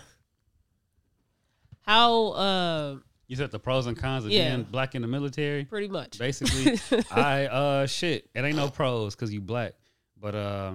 [1.82, 2.28] How?
[2.28, 2.96] Uh,
[3.28, 4.54] You said the pros and cons of Yeah.
[4.56, 5.64] being black in the military.
[5.66, 6.18] pretty much.
[6.18, 6.78] Basically,
[7.10, 8.28] I uh shit.
[8.34, 9.74] It ain't no pros because you black,
[10.18, 10.72] but uh,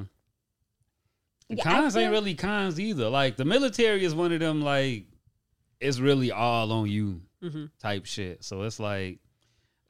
[1.49, 3.09] the Yeah, cons ain't really cons either.
[3.09, 5.05] Like the military is one of them like
[5.79, 8.43] it's really all on you hmm type shit.
[8.43, 9.19] So it's like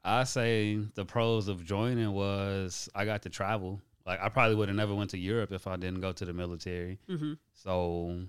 [0.02, 4.68] I say the pros of joining was I got to travel Like I probably would
[4.68, 6.98] have never went to Europe if I didn't go to the military.
[7.08, 7.34] Mm-hmm.
[7.52, 8.22] So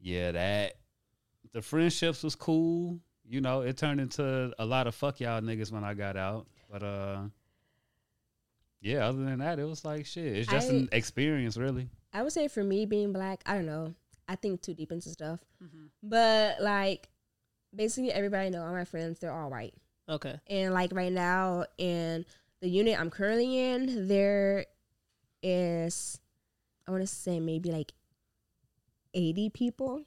[0.00, 0.72] yeah, that
[1.52, 2.98] the friendships was cool.
[3.28, 6.46] You know, it turned into a lot of fuck y'all niggas when I got out.
[6.70, 7.22] But uh
[8.80, 10.36] yeah, other than that, it was like shit.
[10.36, 11.88] It's just an experience, really.
[12.12, 13.94] I would say for me being black, I don't know.
[14.28, 15.40] I think too deep into stuff.
[15.62, 15.88] Mhm.
[16.02, 17.08] But like
[17.74, 19.74] basically everybody know all my friends, they're all white.
[20.08, 20.38] Okay.
[20.48, 22.24] And like right now in
[22.60, 24.66] the unit I'm currently in, there
[25.42, 26.20] is
[26.86, 27.92] I want to say maybe like
[29.14, 30.04] 80 people.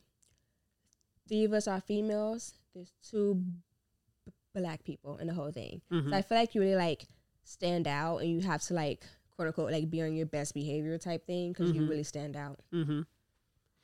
[1.28, 2.54] Three of us are females.
[2.74, 5.82] There's two b- black people in the whole thing.
[5.92, 6.10] Mhm.
[6.10, 7.06] So I feel like you really like
[7.44, 9.06] stand out and you have to like
[9.36, 11.90] quote unquote like be on your best behavior type thing because you Mhm.
[11.90, 12.60] really stand out.
[12.74, 13.02] Mm-hmm.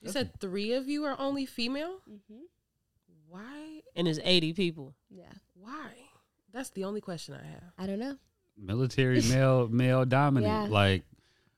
[0.02, 2.00] You said three of you are only female.
[2.10, 2.42] Mm-hmm.
[3.28, 3.82] Why?
[3.96, 4.94] And there's 80 people.
[5.10, 5.32] Yeah.
[5.56, 5.92] Why?
[6.52, 7.64] That's the only question I have.
[7.78, 8.18] I don't know.
[8.58, 10.70] Military male male dominant.
[10.70, 10.74] Yeah.
[10.74, 11.04] Like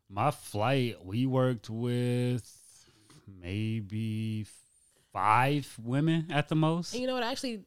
[0.09, 2.49] my flight, we worked with
[3.27, 4.45] maybe
[5.17, 6.93] five women at the most.
[6.93, 7.23] And you know what?
[7.23, 7.63] Actually,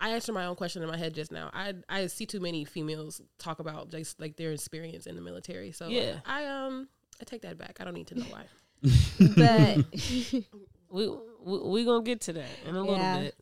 [0.00, 1.50] I answered my own question in my head just now.
[1.52, 5.70] I I see too many females talk about just like their experience in the military.
[5.72, 6.20] So Yeah.
[6.24, 6.88] I um
[7.20, 7.76] I take that back.
[7.80, 8.44] I don't need to know why.
[9.36, 9.84] But
[10.90, 11.08] We
[11.44, 13.34] we, we gonna get to that in a little bit.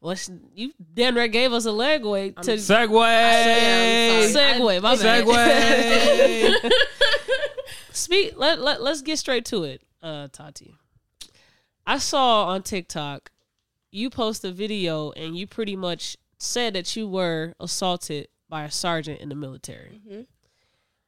[0.00, 4.32] Well, sh- you damn near gave us a leg way to I'm- Segway.
[4.34, 4.82] Segue.
[4.82, 5.24] My bad.
[5.24, 6.70] Segway.
[7.92, 8.34] Speak.
[8.36, 10.74] Let let let's get straight to it, uh, Taty.
[11.86, 13.30] I saw on TikTok
[13.90, 18.70] you post a video and you pretty much said that you were assaulted by a
[18.70, 20.00] sergeant in the military.
[20.06, 20.26] Mhm.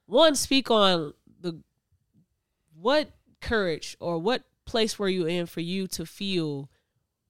[0.07, 1.63] One, speak on the
[2.75, 3.11] what
[3.41, 6.71] courage or what place were you in for you to feel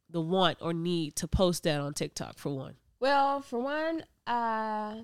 [0.09, 2.77] the want or need to post that on TikTok for one.
[3.01, 5.03] Well, for one, uh,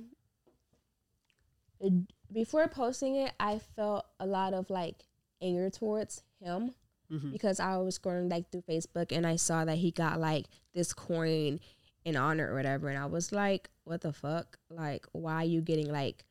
[2.33, 5.07] before posting it, I felt a lot of like
[5.41, 6.75] anger towards him
[7.11, 7.33] Mhm.
[7.33, 10.93] because I was scrolling like through Facebook and I saw that he got like this
[10.93, 11.61] coin
[12.05, 14.59] in honor or whatever, and I was like, "What the fuck?
[14.71, 16.25] Like, why are you getting like,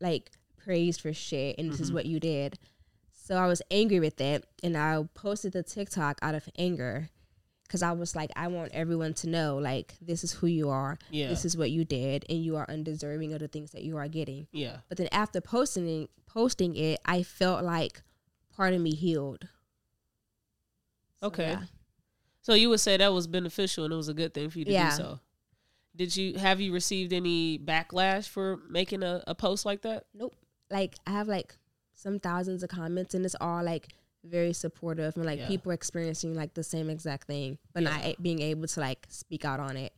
[0.00, 1.56] like praised for shit?
[1.58, 1.94] And this is Mhm.
[1.94, 2.58] what you did."
[3.12, 7.08] So I was angry with it, and I posted the TikTok out of anger
[7.62, 10.98] because I was like, I want everyone to know, like, this is who you are,
[11.12, 11.28] Yeah.
[11.28, 14.08] this is what you did, and you are undeserving of the things that you are
[14.08, 14.48] getting.
[14.50, 14.78] Yeah.
[14.88, 18.02] But then after posting posting it, I felt like
[18.50, 19.48] part of me healed.
[21.20, 21.50] So, Okay.
[21.50, 21.62] yeah.
[22.42, 24.64] So you would say that was beneficial and it was a good thing for you
[24.64, 24.90] to Yeah.
[24.90, 25.20] do so.
[25.94, 30.06] Did you have you received any backlash for making a, a post like that?
[30.14, 30.34] Nope.
[30.70, 31.56] Like I have like
[31.94, 33.88] some thousands of comments, and it's all like
[34.24, 35.48] very supportive, and like Yeah.
[35.48, 39.60] people experiencing like the same exact thing, but not being able to like speak out
[39.60, 39.92] on it.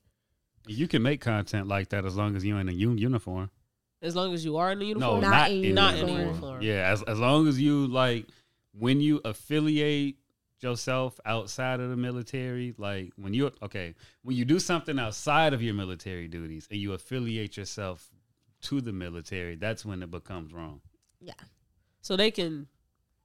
[0.67, 3.51] You can make content like that as long as you're in a un- uniform.
[4.01, 5.21] As long as you are in the No, uniform?
[5.21, 6.29] Not not, in in, Not the in uniform.
[6.29, 6.63] uniform.
[6.63, 8.27] Yeah, as as long as you like
[8.73, 10.17] when you affiliate
[10.63, 15.63] yourself outside of the military, like when you okay, when you do something outside of
[15.63, 18.11] your military duties and you affiliate yourself
[18.63, 20.81] to the military, that's when it becomes wrong.
[21.21, 21.35] Yeah.
[22.01, 22.67] So they can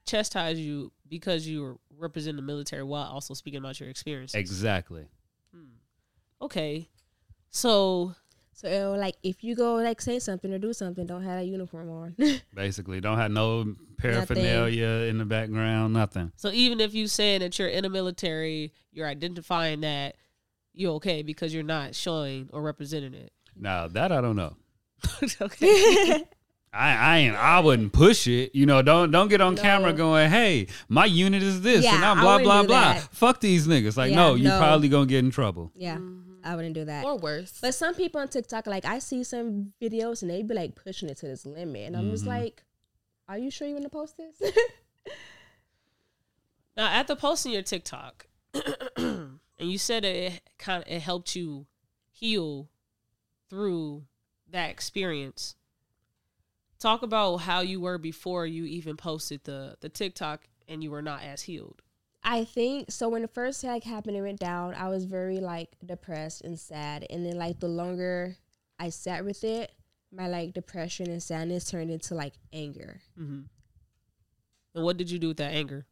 [0.05, 4.33] chastise you because you represent the military while also speaking about your experience.
[4.33, 5.07] Exactly.
[5.53, 5.75] Hmm.
[6.41, 6.89] Okay.
[7.51, 8.15] So
[8.57, 11.43] So it'll, like if you go like say something or do something, don't have a
[11.43, 12.15] uniform on.
[12.55, 16.31] Basically, don't have no paraphernalia in the background, nothing.
[16.37, 20.15] so even if you saying that you're in the military, you're identifying that
[20.73, 23.31] you're okay because you're not showing or representing it.
[23.55, 24.55] Now that I don't know.
[25.41, 26.23] okay.
[26.73, 28.55] I, I ain't I wouldn't push it.
[28.55, 29.61] You know, don't don't get on No.
[29.61, 32.93] camera going, hey, my unit is this and I'm blah blah blah.
[32.93, 33.01] that.
[33.13, 33.97] Fuck these niggas.
[33.97, 34.57] Like, Yeah, no, you no.
[34.57, 35.71] probably gonna get in trouble.
[35.75, 36.23] yeah, mm.
[36.47, 37.03] I wouldn't do that.
[37.05, 37.59] Or worse.
[37.61, 41.09] But some people on TikTok, like I see some videos and they be like pushing
[41.09, 42.27] it to this limit, and I'm just Mhm.
[42.27, 42.63] like,
[43.27, 44.41] "Are you sure you want to post this?"
[46.75, 48.27] Now, at after posting your TikTok,
[48.97, 51.65] and you said it kind of it helped you
[52.11, 52.69] heal
[53.49, 54.05] through
[54.49, 55.55] that experience.
[56.79, 61.01] Talk about how you were before you even posted the the TikTok, and you were
[61.01, 61.81] not as healed.
[62.29, 63.07] I think so.
[63.07, 67.05] When the first like happened and went down, I was very like depressed and sad,
[67.09, 68.35] and then like the longer
[68.77, 69.71] I sat with it,
[70.11, 72.99] my like depression and sadness turned into like anger.
[73.17, 73.43] Mm-hmm.
[74.75, 75.85] And what did you do with that anger?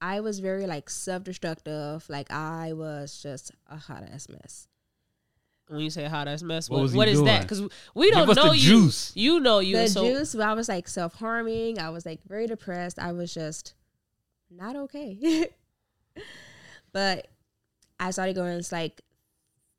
[0.00, 2.08] I was very like self destructive.
[2.08, 4.68] Like I was just a hot ass mess.
[5.66, 7.42] When you say hot ass mess, What what, was he what is that?
[7.42, 7.62] Because
[7.96, 8.68] we don't Give us know the you.
[8.68, 9.12] juice.
[9.16, 9.76] You know you.
[9.76, 11.80] the so juice, I was like self harming.
[11.80, 13.00] I was like very depressed.
[13.00, 13.74] I was just
[14.56, 15.48] not okay.
[16.92, 17.28] but
[17.98, 19.00] I started going to like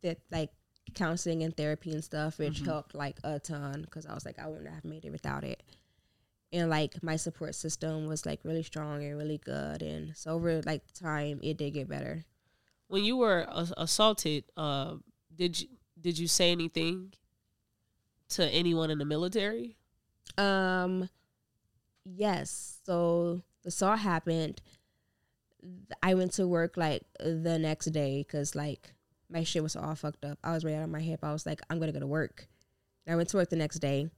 [0.01, 0.51] th- like
[0.93, 2.65] counseling and therapy and stuff, which Mhm.
[2.65, 5.61] helped like a ton because I was like I wouldn't have made it without it.
[6.51, 10.61] and like my support system was like really strong and really good and so over
[10.61, 12.25] like the time it did get better
[12.89, 14.97] When you were a- assaulted, uh,
[15.35, 15.67] did you
[15.99, 17.13] did you say anything
[18.29, 19.77] to anyone in the military?
[20.37, 21.09] um
[22.05, 24.61] yes so the saw happened
[26.01, 28.93] i went to work like the next day because like
[29.33, 30.37] my shit was all fucked up.
[30.43, 31.21] I was right out of my hip.
[31.23, 32.47] I was like i'm gonna go to work.
[33.05, 34.09] And i went to work the next day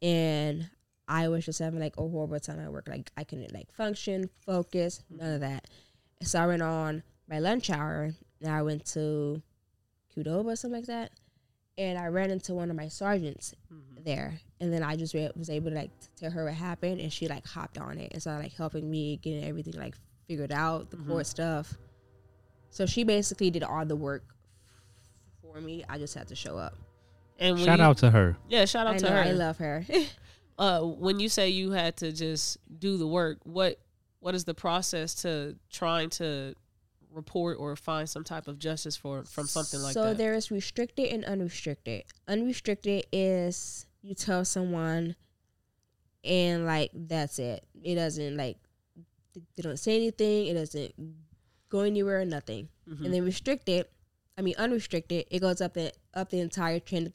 [0.00, 0.70] and
[1.08, 2.88] i was just having like a horrible time at work.
[2.88, 5.66] Like i couldn't like function focus none of that.
[6.22, 8.10] So i went on my lunch hour
[8.40, 9.42] and i went to
[10.16, 11.10] qdoba or something like that
[11.78, 13.54] and i ran into one of my sergeants
[14.04, 14.38] there.
[14.60, 17.28] And then i just re- was able to like tell her what happened and she
[17.28, 19.94] like hopped on it and started like helping me getting everything like
[20.26, 21.72] figured out the court stuff.
[22.70, 24.24] So she basically did all the work
[25.42, 25.84] for me.
[25.88, 26.74] I just had to show up.
[27.38, 28.36] And Shout you- out to her.
[28.48, 29.22] yeah, shout out i to know her.
[29.22, 29.84] i love her.
[30.58, 33.78] Uh, when you say you had to just do the work, what
[34.18, 36.52] what is the process to trying to
[37.18, 40.10] report or find some type of justice for from something like so that?
[40.12, 45.14] So there is restricted and unrestricted unrestricted is you tell someone
[46.24, 48.56] and like that's it it doesn't like
[49.56, 50.92] they don't say anything it doesn't
[51.68, 53.04] go anywhere or nothing Mhm.
[53.04, 53.86] and then restricted
[54.36, 57.14] i mean unrestricted it goes up the up the entire chain of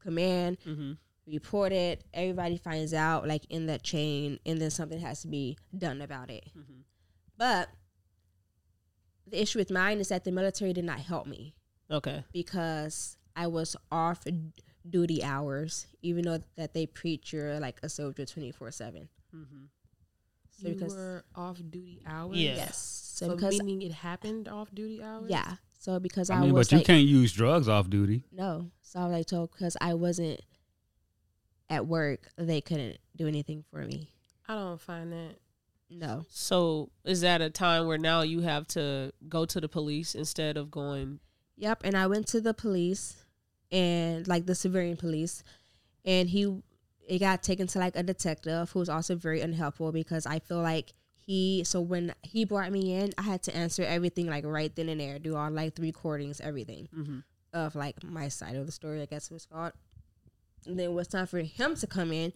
[0.00, 0.92] command hmm
[1.26, 5.56] report it everybody finds out like in that chain and then something has to be
[5.76, 6.82] done about it Mhm.
[7.38, 7.70] but
[9.26, 11.54] the issue with mine is that the military did not help me
[11.90, 12.24] Okay.
[12.32, 14.24] because I was off
[14.88, 19.08] duty hours, even though that they preach you're like a soldier twenty four seven.
[19.34, 19.64] Mm-hmm.
[20.50, 22.36] So you because were off duty hours.
[22.36, 22.54] Yeah.
[22.56, 22.76] yes,
[23.14, 25.28] so, So, because meaning it happened off duty hours.
[25.28, 28.24] yeah, so because I, I mean, was but you like can't use drugs off duty.
[28.30, 30.40] no, so I was like told because I wasn't
[31.70, 34.10] at work, they couldn't do anything for me.
[34.48, 35.36] I don't find that.
[35.90, 40.14] No, So is that a time where now you have to go to the police
[40.14, 41.20] instead of going?
[41.56, 43.24] Yep, and I went to the police
[43.70, 45.42] and like the civilian police
[46.04, 46.62] and he
[47.08, 50.62] it got taken to like a detective who was also very unhelpful because I feel
[50.62, 54.74] like he so when he brought me in, I had to answer everything like right
[54.74, 57.18] then and there, do all like the recordings, everything Mm-hmm.
[57.52, 59.72] of like my side of the story, I guess it was called.
[60.66, 62.32] And then it was time for him to come in.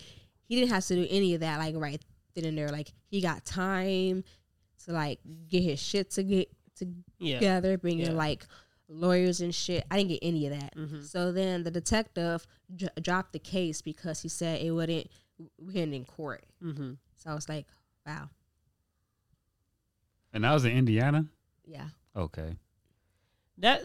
[0.47, 2.01] He didn't have to do any of that like right
[2.43, 2.69] then and there.
[2.69, 4.25] Like he got time
[4.85, 6.51] to like get his shit to get
[7.19, 7.35] Yeah.
[7.39, 8.11] together, bring Yeah.
[8.13, 8.47] like
[8.89, 9.85] lawyers and shit.
[9.91, 10.75] I didn't get any of that.
[10.77, 11.05] Mhm.
[11.05, 15.09] So then the detective dr- dropped the case because he said it wouldn't
[15.59, 16.45] win in court.
[16.63, 16.95] Mm-hmm.
[17.17, 17.67] So I was like,
[18.07, 18.31] wow,
[20.33, 21.27] And that was in Indiana.
[21.67, 22.57] yeah, Okay.
[23.59, 23.85] That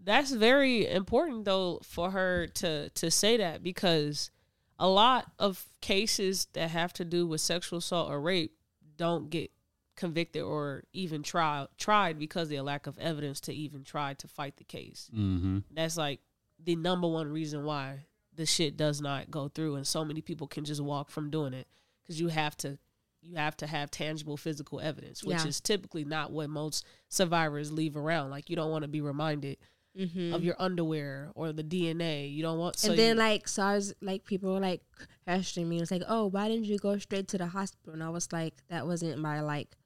[0.00, 4.30] that's very important though for her to to say that because
[4.78, 8.52] a lot of cases that have to do with sexual assault or rape
[8.96, 9.50] don't get
[9.96, 14.28] convicted or even tried tried because of the lack of evidence to even try to
[14.28, 15.10] fight the case.
[15.14, 15.58] Mm-hmm.
[15.72, 16.20] That's like
[16.62, 20.46] the number one reason why the shit does not go through and so many people
[20.46, 21.66] can just walk from doing it
[22.02, 22.78] because you have to
[23.22, 25.46] you have to have tangible physical evidence which Yeah.
[25.46, 29.56] is typically not what most survivors leave around like you don't want to be reminded
[29.96, 30.34] mm-hmm.
[30.34, 33.62] of your underwear or the dna you don't want so and then you- like so
[33.62, 34.82] I was like people were like
[35.26, 35.80] questioning me.
[35.80, 37.92] It's like, oh, why didn't you go straight to the hospital?
[37.94, 39.76] And I was like, that wasn't my like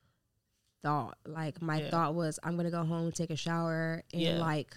[0.82, 1.16] thought.
[1.26, 1.90] Like my Yeah.
[1.90, 4.38] thought was, I'm gonna go home, take a shower, and Yeah.
[4.38, 4.76] like,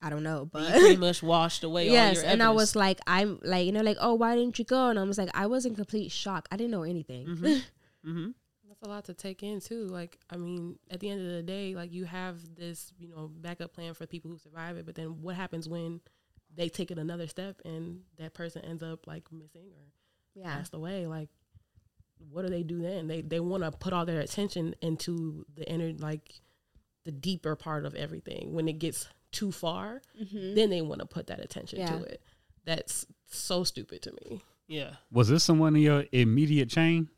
[0.00, 2.18] I don't know, you but pretty much washed away yes.
[2.18, 4.64] all your And I was like, I'm like, you know, like, oh, why didn't you
[4.64, 4.90] go?
[4.90, 6.46] And I was like, I was in complete shock.
[6.52, 7.26] I didn't know anything.
[7.26, 7.62] Mhm.
[8.06, 8.28] mm-hmm.
[8.86, 9.86] That's a lot to take in too.
[9.86, 13.28] Like, I mean, at the end of the day, like you have this, you know,
[13.40, 14.86] backup plan for people who survive it.
[14.86, 16.00] But then what happens when
[16.54, 19.84] they take it another step and that person ends up like missing or
[20.34, 21.06] yeah, passed away?
[21.06, 21.28] Like,
[22.30, 23.08] what do they do then?
[23.08, 26.40] They they want to put all their attention into the inner, like,
[27.04, 28.52] the deeper part of everything.
[28.52, 30.54] When it gets too far, mm-hmm.
[30.54, 31.98] then they want to put that attention Yeah.
[31.98, 32.22] to it.
[32.64, 34.42] That's so stupid to me.
[34.68, 37.08] yeah Was this someone in your immediate chain?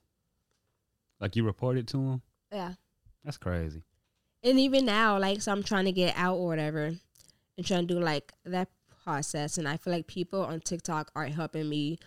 [1.20, 2.22] Like you reported to him?
[2.52, 2.74] yeah.
[3.24, 3.82] That's crazy.
[4.42, 7.94] And even now, like, so I'm trying to get out or whatever, and trying to
[7.94, 8.68] do like that
[9.04, 9.58] process.
[9.58, 11.98] And I feel like people on TikTok aren't helping me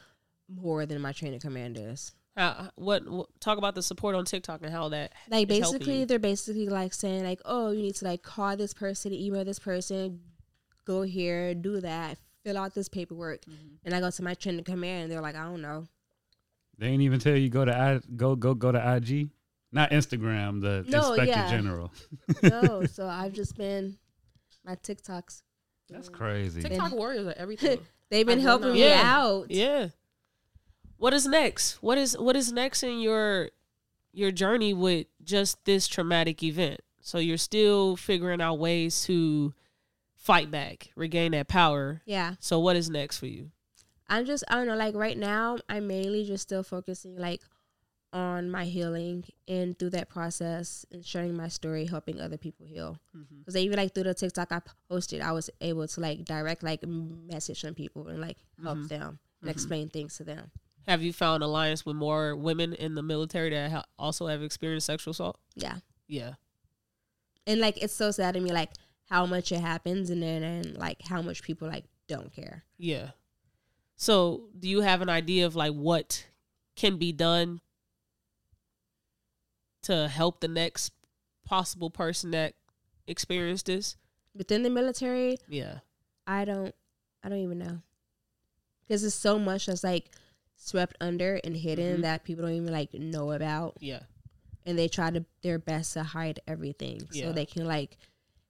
[0.47, 2.13] more than my training commanders.
[2.37, 6.05] How, what, what talk about the support on tiktok and how that Like basically, you.
[6.05, 9.59] they're basically like saying like, oh, you need to like call this person, email this
[9.59, 10.21] person,
[10.85, 13.41] go here, do that, fill out this paperwork.
[13.41, 13.75] Mm-hmm.
[13.85, 15.87] And I go to my training command, and they're like, I don't know.
[16.77, 19.29] They ain't even tell you go to I, go go go to IG,
[19.71, 20.61] not Instagram.
[20.61, 21.49] The No, Inspector yeah.
[21.49, 21.91] General.
[22.43, 23.97] No, so I've just been
[24.65, 25.43] my TikToks.
[25.89, 26.61] That's crazy.
[26.61, 27.79] TikTok warriors are everything.
[28.09, 29.01] They've been I helping me Yeah.
[29.03, 29.51] out.
[29.51, 29.89] Yeah.
[30.97, 31.81] what is next?
[31.83, 33.49] What is what is next in your
[34.13, 36.81] your journey with just this traumatic event?
[37.01, 39.53] So you're still figuring out ways to
[40.15, 42.01] fight back, regain that power.
[42.05, 42.35] Yeah.
[42.39, 43.51] So what is next for you?
[44.11, 47.41] I'm just I don't know, like right now I'm mainly just still focusing like
[48.11, 52.99] on my healing and through that process and sharing my story, helping other people heal.
[53.15, 53.39] Mm-hmm.
[53.39, 56.85] Because even like through the TikTok I posted, I was able to like direct like
[56.85, 58.87] message some people and like help mm-hmm.
[58.87, 59.49] them and mm-hmm.
[59.49, 60.51] explain things to them.
[60.87, 64.87] Have you found alliance with more women in the military that ha- also have experienced
[64.87, 65.39] sexual assault?
[65.55, 65.77] Yeah.
[66.07, 66.33] Yeah.
[67.47, 68.71] And like it's so sad to me like
[69.09, 72.65] how much it happens and then and like how much people like don't care.
[72.77, 73.11] Yeah.
[74.01, 76.25] So, do you have an idea of like what
[76.75, 77.61] can be done
[79.83, 80.91] to help the next
[81.45, 82.55] possible person that
[83.05, 83.97] experienced this?
[84.35, 85.81] Within the military, Yeah.
[86.25, 86.73] I don't
[87.23, 87.83] I don't even know.
[88.87, 90.09] Cuz it's so much that's like
[90.55, 92.01] swept under and hidden Mhm.
[92.01, 93.77] that people don't even like know about.
[93.81, 94.01] Yeah.
[94.65, 97.25] and they try to their best to hide everything Yeah.
[97.27, 97.97] so they can like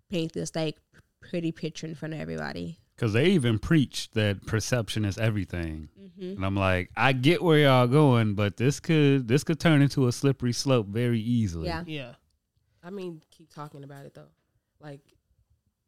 [0.10, 0.78] paint this like
[1.22, 2.81] pretty picture in front of everybody.
[3.02, 5.90] Because they even preach that perception is everything.
[6.00, 6.36] Mm-hmm.
[6.36, 10.06] And I'm like, I get where y'all going, but this could this could turn into
[10.06, 11.66] a slippery slope very easily.
[11.66, 11.84] Yeah.
[11.88, 12.12] Yeah.
[12.84, 14.30] I mean, keep talking about it though.
[14.80, 15.02] Like,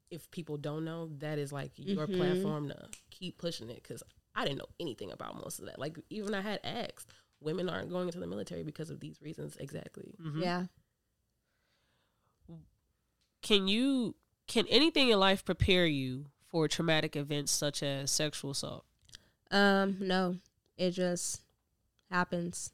[0.10, 2.18] if people don't know, that is like your Mhm.
[2.18, 3.84] platform to keep pushing it.
[3.84, 4.02] Because
[4.34, 5.78] I didn't know anything about most of that.
[5.78, 9.56] Like, even I had asked, women aren't going into the military because of these reasons
[9.58, 10.16] exactly.
[10.20, 10.42] Mhm.
[10.42, 10.66] Yeah.
[13.44, 14.16] Can you
[14.48, 18.86] can anything in life prepare you for traumatic events such as sexual assault?
[19.50, 19.98] Um.
[20.00, 20.38] No,
[20.78, 21.42] it just
[22.12, 22.72] happens.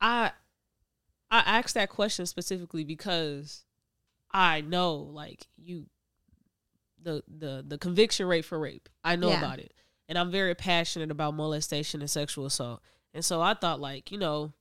[0.00, 0.32] I
[1.30, 3.64] I asked that question specifically because
[4.30, 5.86] I know like you
[7.02, 8.88] the the the conviction rate for rape.
[9.02, 9.38] I know Yeah.
[9.38, 9.72] about it.
[10.08, 12.82] And I'm very passionate about molestation and sexual assault.
[13.14, 14.52] And so I thought like, you know,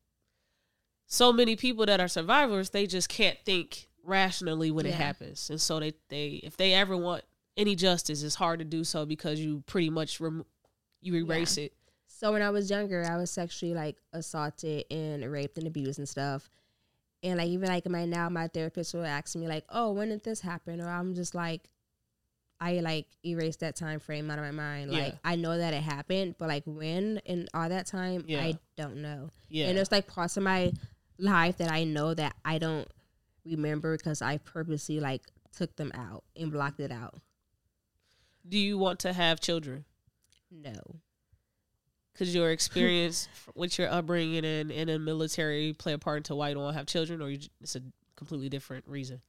[1.05, 5.49] so many people that are survivors, they just can't think rationally when it happens.
[5.49, 7.23] And so they they if they ever want
[7.57, 10.45] any justice, it's hard to do so because you pretty much rem-
[11.01, 11.73] you erase it.
[12.07, 16.07] So when I was younger, I was sexually like assaulted and raped and abused and
[16.07, 16.49] stuff.
[17.21, 20.23] And like even like my now my therapist will ask me like, "Oh, when did
[20.23, 21.69] this happen?" Or I'm just like,
[22.59, 24.91] I like erase that time frame out of my mind.
[24.91, 25.19] Like Yeah.
[25.23, 28.41] I know that it happened, but like when and all that time, Yeah.
[28.41, 29.29] I don't know.
[29.49, 29.67] Yeah.
[29.67, 30.71] And there's like parts of my
[31.17, 32.87] life that I know that I don't
[33.45, 35.21] remember because I purposely like
[35.55, 37.15] took them out and blocked it out.
[38.47, 39.85] Do you want to have children?
[40.51, 40.73] No.
[42.15, 46.49] Could your experience with your upbringing and in a military play a part into why
[46.49, 47.81] you don't want to have children, or you, j- it's a
[48.15, 49.21] completely different reason?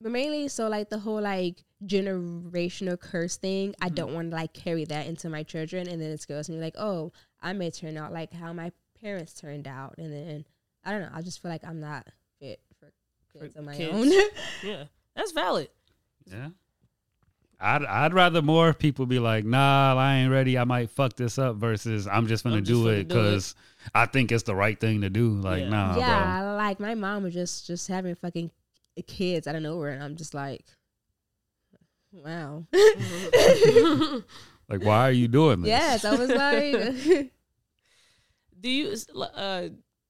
[0.00, 3.94] But mainly so like the whole like generational curse thing, I Mhm.
[3.96, 6.74] don't want to like carry that into my children and then it scares me like,
[6.78, 7.12] oh,
[7.42, 10.46] I may turn out like how my parents turned out and then
[10.84, 12.06] I don't know, I just feel like I'm not
[12.38, 12.90] fit for
[13.40, 13.92] kids on my kids.
[13.94, 14.10] own.
[14.64, 15.68] Yeah, that's valid.
[16.24, 16.48] Yeah.
[17.60, 20.56] I'd I'd rather more people be like, nah, I ain't ready.
[20.56, 23.54] I might fuck this up versus I'm just gonna I'm do finna it because
[23.94, 25.30] I think it's the right thing to do.
[25.30, 25.68] Like, Yeah.
[25.68, 25.94] nah,
[26.42, 26.56] bro.
[26.56, 28.50] like my mom was just just having fucking
[29.06, 30.64] kids out of nowhere and I'm just like
[32.12, 32.66] Wow.
[34.68, 35.68] Like, why are you doing this?
[35.68, 37.32] yes, I was like
[38.60, 38.94] Do you
[39.34, 39.68] uh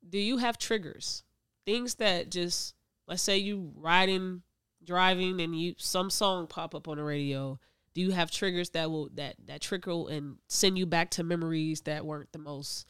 [0.09, 1.23] do you have triggers?
[1.65, 2.75] Things that just
[3.07, 4.43] let's say you riding,
[4.91, 7.59] driving, and you some song pop up on the radio.
[7.95, 11.81] Do you have triggers that will that that trickle and send you back to memories
[11.83, 12.87] that weren't the most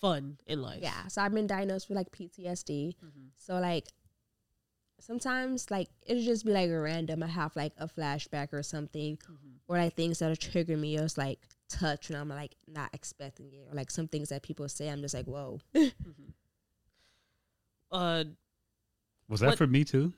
[0.00, 0.80] fun in life?
[0.82, 2.96] Yeah, so I've been diagnosed with like PTSD.
[3.02, 3.28] Mhm.
[3.36, 3.88] So like
[5.00, 7.22] sometimes like it'll just be like random.
[7.22, 9.58] I have like a flashback or something, Mhm.
[9.68, 10.98] or like things that'll trigger me.
[10.98, 14.42] Or it's like touch, and I'm like not expecting it, or like some things that
[14.42, 14.88] people say.
[14.88, 15.60] I'm just like, whoa.
[17.92, 18.22] Uh,
[19.28, 20.12] Was that What- for me too?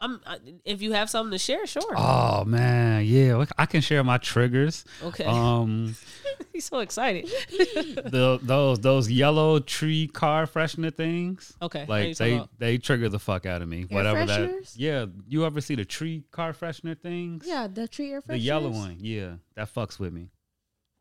[0.00, 1.94] I'm I, if you have something to share, sure.
[1.96, 3.44] Oh man, yeah.
[3.56, 4.84] I can share my triggers.
[5.02, 5.94] okay, Um,
[6.52, 7.26] he's so excited.
[7.50, 11.54] the those those yellow tree car freshener things.
[11.62, 12.50] okay, Like they about.
[12.58, 13.82] they trigger the fuck out of me.
[13.82, 14.72] Air Whatever fresheners?
[14.74, 14.78] that.
[14.78, 17.44] Yeah, you ever see the tree car freshener things?
[17.46, 18.26] Yeah, the tree air freshener?
[18.28, 18.96] The yellow one.
[19.00, 20.28] Yeah, that fucks with me.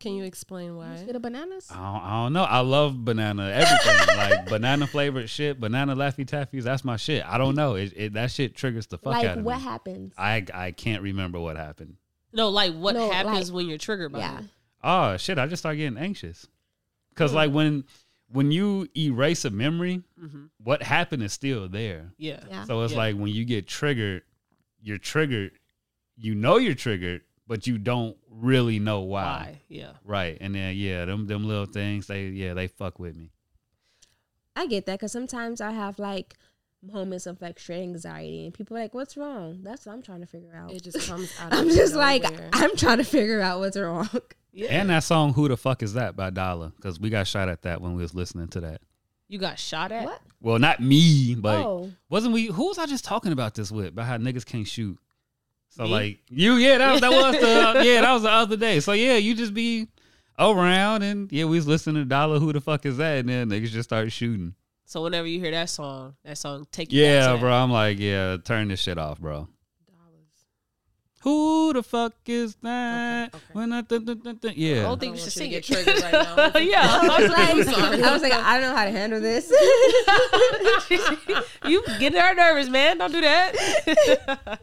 [0.04, 1.02] Can you explain why?
[1.06, 1.68] Get the bananas.
[1.72, 2.44] I don't, I don't know.
[2.44, 4.08] I love banana everything.
[4.18, 6.64] like banana flavored shit, banana laffy taffies.
[6.64, 7.24] That's my shit.
[7.26, 7.76] I don't know.
[7.76, 9.64] It, it that shit triggers the fuck like out of what me.
[9.64, 10.14] happens?
[10.18, 11.96] I I can't remember what happened.
[12.34, 14.46] no, like what No, happens like- when you're triggered by yeah, it?
[14.84, 15.38] Oh shit!
[15.40, 16.46] I just start getting anxious.
[17.16, 17.38] Cause Hmm.
[17.38, 17.86] like when
[18.30, 20.46] when you erase a memory, Mm-hmm.
[20.62, 22.12] what happened is still there.
[22.18, 22.42] Yeah.
[22.50, 22.66] yeah.
[22.66, 22.98] So it's Yeah.
[23.00, 24.24] like when you get triggered,
[24.82, 25.52] you're triggered.
[26.18, 29.24] You know you're triggered, but you don't really know why.
[29.24, 29.62] Why?
[29.68, 29.92] Yeah.
[30.04, 30.38] Right.
[30.42, 33.32] And then yeah, them them little things, they yeah, they fuck with me.
[34.56, 36.36] I get that because sometimes I have like
[36.82, 40.22] moments of like straight anxiety, and people are like, "What's wrong?" That's what I'm trying
[40.22, 40.72] to figure out.
[40.72, 41.54] It just comes out.
[41.54, 42.24] I'm just like.
[42.54, 44.10] I'm trying to figure out what's wrong.
[44.52, 44.68] Yeah.
[44.70, 47.64] And that song "Who the Fuck Is That" by Dolla, because we got shot at
[47.64, 48.82] that when we was listening to that.
[49.28, 50.06] you got shot at?
[50.06, 50.22] What?
[50.42, 52.46] Well, not me, but oh, wasn't we?
[52.46, 53.88] Who was I just talking about this with?
[53.88, 55.00] About how niggas can't shoot.
[55.76, 55.90] So Me?
[55.90, 58.80] like you, yeah, that, that was the yeah, that was the other day.
[58.80, 59.88] So yeah, you just be
[60.38, 62.40] around and yeah, we was listening to Dolla.
[62.40, 63.18] Who the fuck is that?
[63.20, 64.54] And then niggas just start shooting.
[64.86, 67.40] So whenever you hear that song, that song take you back to Yeah, that.
[67.40, 67.52] bro.
[67.52, 69.48] I'm like, yeah, turn this shit off, bro.
[69.88, 70.46] dollars.
[71.22, 73.30] Who the fuck is that?
[73.34, 73.46] Okay, okay.
[73.54, 75.52] When I th- th- th- th- I don't think I you don't should want sing
[75.52, 75.66] you it.
[75.66, 76.60] get triggered right now.
[76.60, 76.82] yeah.
[77.02, 78.04] I was like.
[78.04, 79.50] I was like, I don't know how to handle this.
[81.66, 83.00] you getting her nervous, man.
[83.00, 84.60] Don't do that.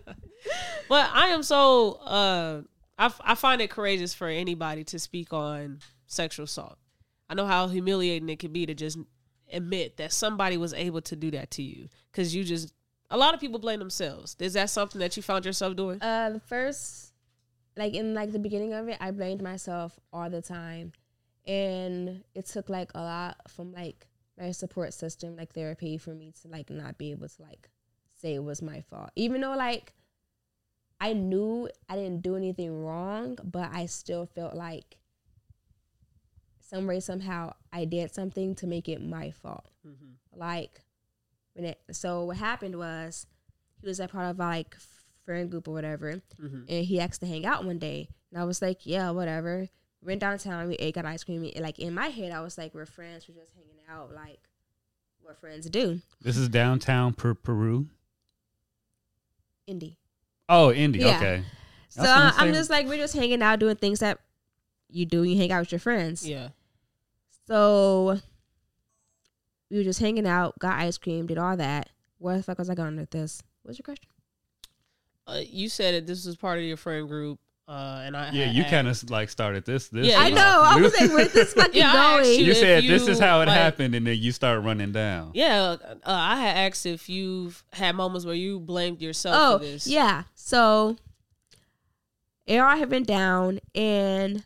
[0.88, 2.62] But I am so uh
[2.98, 6.76] I, I find it courageous for anybody to speak on sexual assault.
[7.30, 8.98] I know how humiliating it can be to just
[9.52, 12.74] admit that somebody was able to do that to you because you just
[13.10, 14.36] a lot of people blame themselves.
[14.38, 16.00] Is that something that you found yourself doing?
[16.00, 17.12] Uh, the first,
[17.76, 20.92] like in like the beginning of it, I blamed myself all the time,
[21.46, 24.06] and it took like a lot from like
[24.38, 27.68] my support system, like therapy, for me to like not be able to like
[28.14, 29.92] say it was my fault, even though like
[31.00, 34.98] I knew I didn't do anything wrong, but I still felt like
[36.60, 39.66] some way somehow I did something to make it my fault.
[40.34, 40.82] Like
[41.54, 43.26] when it so what happened was
[43.80, 44.76] he was a part of our like
[45.24, 46.66] friend group or whatever, Mhm.
[46.68, 49.68] and he asked to hang out one day, and I was like, yeah, whatever.
[50.02, 51.44] We went downtown, we ate, got ice cream.
[51.44, 54.40] and, Like in my head, I was like, we're friends, we're just hanging out, like
[55.22, 56.00] what friends do.
[56.20, 57.88] This is downtown per- Peru.
[59.66, 59.98] Indy.
[60.50, 60.98] Oh, Indy.
[60.98, 61.16] Yeah.
[61.16, 61.42] Okay.
[61.88, 64.18] So I'm I'm just like, we're just hanging out, doing things that
[64.88, 65.22] you do.
[65.22, 66.28] You hang out with your friends.
[66.28, 66.48] Yeah.
[67.46, 68.20] So
[69.70, 71.88] we were just hanging out, got ice cream, did all that.
[72.18, 73.42] Where the fuck was I going with this?
[73.62, 74.08] What's your question?
[75.26, 77.38] Uh, you said that this was part of your friend group,
[77.70, 79.88] uh, and I Yeah, had you kind of like started this.
[79.88, 80.62] this Yeah, I you- know.
[80.64, 82.28] I was like, where's this fucking Yeah, going?
[82.40, 84.90] you You if said this is how it like- happened, and then you start running
[84.92, 85.30] down.
[85.34, 89.64] Yeah, uh, I had asked if you've had moments where you blamed yourself Oh, for
[89.64, 89.86] this.
[89.86, 90.24] yeah.
[90.34, 90.96] So
[92.48, 94.44] AR had been down and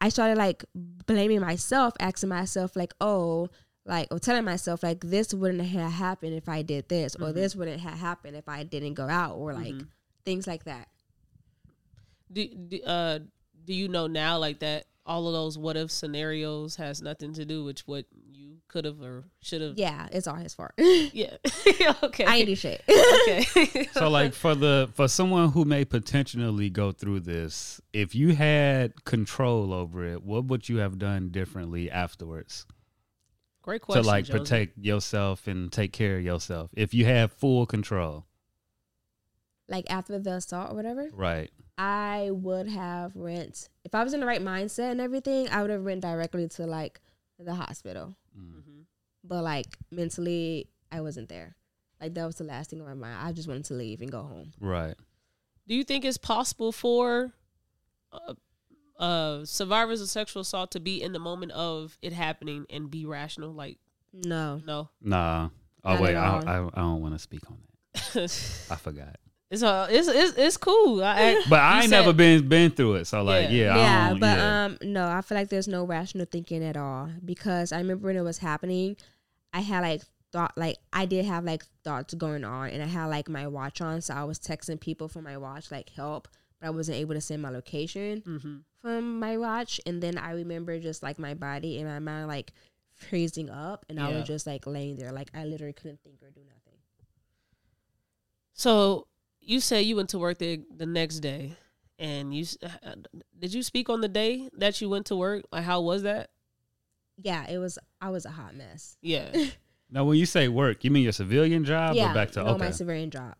[0.00, 3.48] I started like blaming myself, asking myself like, oh,
[3.86, 7.34] like or telling myself like this wouldn't have happened if I did this, or Mhm.
[7.34, 9.86] this wouldn't have happened if I didn't go out, or like Mhm.
[10.24, 10.88] things like that.
[12.32, 13.18] Do, do uh
[13.64, 17.44] do you know now like that all of those what if scenarios has nothing to
[17.44, 19.78] do with what you could have or should have?
[19.78, 20.72] Yeah, it's all his fault.
[20.78, 21.36] Yeah.
[22.02, 22.24] okay.
[22.24, 22.82] I ain't do shit.
[22.88, 23.88] okay.
[23.92, 29.04] So like for the for someone who may potentially go through this, if you had
[29.04, 32.66] control over it, what would you have done differently afterwards
[33.62, 34.02] Great question.
[34.02, 34.38] to like Josie.
[34.38, 36.70] protect yourself and take care of yourself?
[36.74, 38.24] If you had full control,
[39.68, 41.50] like after the assault or whatever, right?
[41.76, 45.48] I would have went if I was in the right mindset and everything.
[45.50, 47.00] I would have went directly to like
[47.38, 48.16] the hospital.
[48.38, 48.52] Mm.
[48.62, 48.84] Mhm.
[49.22, 51.56] but like mentally i wasn't there
[52.00, 54.10] like that was the last thing on my mind i just wanted to leave and
[54.10, 54.94] go home Right.
[55.68, 57.32] Do you think it's possible for
[58.12, 58.34] uh,
[58.98, 63.06] uh, survivors of sexual assault to be in the moment of it happening and be
[63.06, 63.52] rational?
[63.52, 63.78] Like,
[64.12, 64.90] no no.
[65.00, 65.48] Nah.
[65.84, 66.42] Oh Not wait, I.
[66.44, 67.58] I I don't want to speak on
[67.94, 68.66] that.
[68.70, 69.16] I forgot.
[69.62, 71.02] Uh, it's it's, it's cool.
[71.04, 73.76] I, I- But I ain't said- never been been through it, so like Yeah.
[73.76, 74.64] yeah, yeah but yeah.
[74.64, 78.16] um no i feel like there's no rational thinking at all because i remember when
[78.16, 78.96] it was happening
[79.52, 80.02] i had like
[80.32, 83.80] thought like i did have like thoughts going on and i had like my watch
[83.80, 86.26] on so i was texting people from my watch like help
[86.60, 88.60] but i wasn't able to send my location Mhm.
[88.82, 92.52] from my watch and then i remember just like my body and my mind like
[92.94, 96.30] freezing up and i was just like laying there like i literally couldn't think or
[96.30, 96.78] do nothing
[98.52, 99.06] So
[99.44, 101.56] you say you went to work the the next day,
[101.98, 102.94] and you uh,
[103.38, 105.44] did you speak on the day that you went to work?
[105.52, 106.30] Like, how was that?
[107.16, 109.30] yeah it was i was a hot mess Yeah.
[109.88, 112.50] now when you say work, you mean your civilian job yeah or back to no,
[112.54, 112.64] okay?
[112.64, 113.34] my civilian job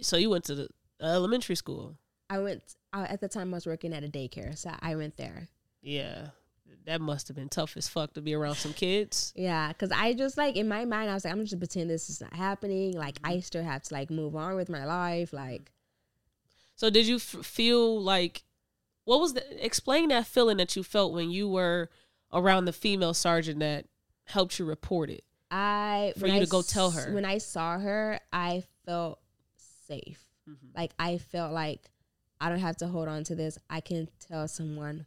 [0.00, 0.68] so you went to the
[1.02, 1.98] elementary school.
[2.30, 5.16] i went I, at the time i was working at a daycare so i went
[5.16, 5.48] there
[5.82, 6.28] Yeah.
[6.86, 9.32] That must have been tough as fuck to be around some kids.
[9.36, 12.08] yeah because i just like in my mind i was like i'm just pretend this
[12.08, 15.70] is not happening like i still have to like move on with my life like
[16.76, 18.44] So did you f- feel like
[19.04, 21.90] what was the explain that feeling that you felt when you were
[22.32, 23.86] around the female sergeant that
[24.24, 25.24] helped you report it?
[25.50, 27.12] i For you I to go tell her.
[27.14, 29.18] when i saw her i felt
[29.88, 30.78] safe Mm-hmm.
[30.78, 31.90] like i felt like
[32.40, 33.58] I don't have to hold on to this.
[33.70, 35.06] I can tell someone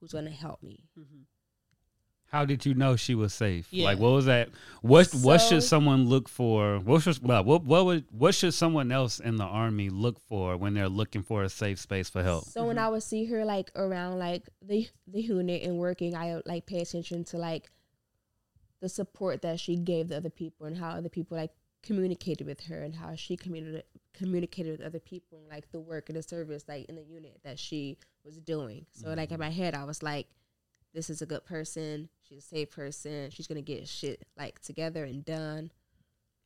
[0.00, 0.84] who's going to help me.
[0.98, 1.22] Mm-hmm.
[2.30, 3.68] How did you know she was safe?
[3.70, 3.86] Yeah.
[3.86, 4.50] Like, what was that?
[4.82, 6.78] What What should someone look for?
[6.78, 10.58] What should well, what what would what should someone else in the army look for
[10.58, 12.44] when they're looking for a safe space for help?
[12.44, 12.84] So when mm-hmm.
[12.84, 16.66] I would see her like around like the the unit and working, I would like
[16.66, 17.70] pay attention to like
[18.80, 21.50] the support that she gave the other people and how other people like
[21.82, 26.08] communicated with her and how she communicated communicated with other people and like the work
[26.08, 28.84] and the service like in the unit that she was doing.
[28.92, 30.26] So like in my head, I was like,
[30.92, 32.08] this is a good person.
[32.28, 33.30] She's a safe person.
[33.30, 35.70] She's gonna get shit like together and done.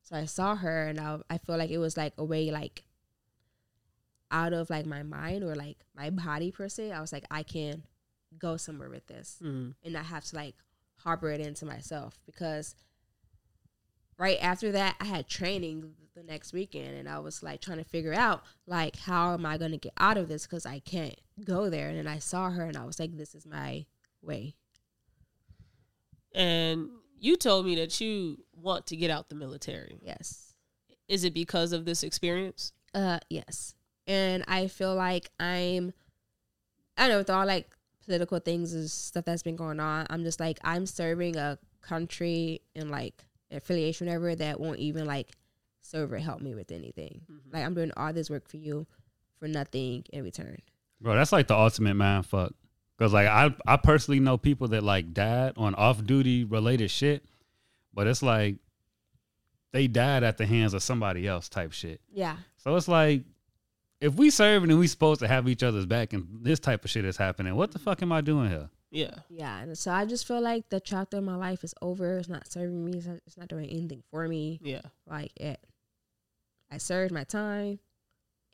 [0.03, 2.85] So I saw her and I I feel like it was like a way like
[4.31, 6.93] out of like my mind or like my body per se.
[6.93, 7.85] I was like, I can
[8.39, 9.75] go somewhere with this Mhm.
[9.83, 10.57] and not have to like
[10.97, 12.75] harbor it into myself because
[14.23, 17.85] right after that I had training the next weekend and I was like trying to
[17.85, 21.21] figure out like how am I going to get out of this because I can't
[21.45, 23.85] go there and then I saw her and I was like this is my
[24.23, 24.55] way.
[26.33, 29.99] And you told me that you want to get out the military.
[30.01, 30.55] Yes.
[31.09, 32.73] Is it because of this experience?
[32.95, 33.75] Uh yes.
[34.07, 35.93] And I feel like I'm
[36.97, 37.69] I don't know with all like
[38.05, 42.61] political things and stuff that's been going on, I'm just like I'm serving a country
[42.77, 45.33] and like affiliation whatever that won't even like
[45.81, 47.23] serve or help me with anything.
[47.31, 47.55] Mm-hmm.
[47.55, 48.87] Like I'm doing all this work for you
[49.39, 50.59] for nothing in return.
[51.01, 52.55] Bro, that's like the ultimate man fuck.
[52.99, 57.25] Cause like I I personally know people that like died on off duty related shit,
[57.93, 58.57] but it's like
[59.73, 62.01] they died at the hands of somebody else type shit.
[62.13, 62.37] Yeah.
[62.59, 63.23] So it's like
[64.01, 66.91] if we serving and we supposed to have each other's back and this type of
[66.91, 68.69] shit is happening, what the fuck am I doing here?
[68.93, 69.15] Yeah.
[69.29, 69.59] Yeah.
[69.59, 72.19] And so I just feel like the chapter of my life is over.
[72.19, 72.99] It's not serving me.
[72.99, 74.61] It's not, it's not doing anything for me.
[74.63, 74.83] Yeah.
[75.09, 75.59] Like it
[76.71, 77.81] I served my time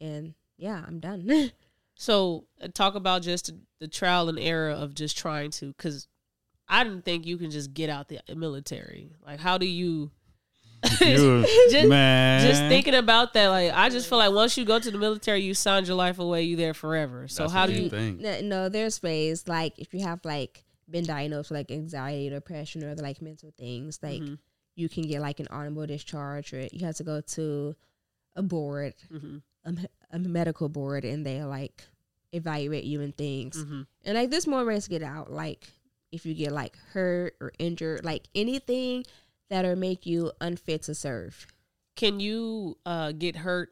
[0.01, 1.53] and yeah, I'm done.
[2.01, 6.07] So uh, talk about just the trial and error of just trying to, because
[6.69, 9.11] I didn't think you can just get out the military.
[9.27, 10.13] Like, how do you?
[11.01, 12.47] You- just, man.
[12.47, 15.41] just thinking about that, like I just feel like once you go to the military,
[15.43, 16.43] you signed your life away.
[16.45, 17.29] You there forever.
[17.29, 17.91] So That's how do you you?
[17.91, 18.21] think?
[18.21, 22.85] no, no, there's ways like if you have like been diagnosed with like anxiety, depression,
[22.85, 24.39] or other like mental things, like Mhm.
[24.77, 27.75] you can get like an honorable discharge, or you have to go to
[28.37, 29.43] a board, Mhm.
[29.65, 29.75] a,
[30.13, 31.85] a medical board, and they like
[32.33, 33.57] evaluate you and things.
[33.63, 33.87] Mhm.
[34.05, 35.31] And like there's more ways to get out.
[35.33, 35.69] Like
[36.13, 39.05] if you get like hurt or injured, like anything
[39.51, 41.47] that'll make you unfit to serve.
[41.97, 43.71] Can you uh, get hurt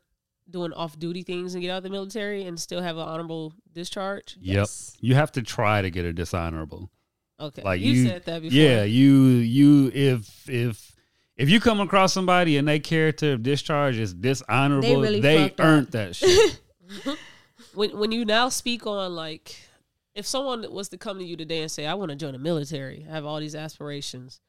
[0.48, 3.52] doing off duty things and get out of the military and still have an honorable
[3.72, 4.36] discharge?
[4.40, 4.54] Yep.
[4.56, 4.96] Yes.
[5.00, 6.90] You have to try to get a dishonorable.
[7.38, 8.56] Okay, Like you, you- said that before.
[8.58, 10.92] Yeah, you you if if
[11.36, 15.36] if you come across somebody and their character of discharge is dishonorable, They really they
[15.48, 15.66] fucked up.
[15.66, 16.60] earned that shit.
[17.74, 19.56] when when you now speak on like
[20.14, 22.38] if someone was to come to you today and say i want to join the
[22.38, 24.40] military i have all these aspirations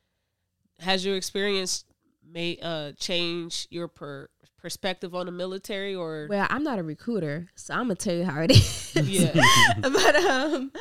[0.79, 1.83] has your experience
[2.29, 7.47] made uh change your per- perspective on the military or Well, I'm not a recruiter,
[7.55, 8.91] so I'm gonna tell you how it is.
[8.95, 9.33] yeah
[9.81, 10.71] but um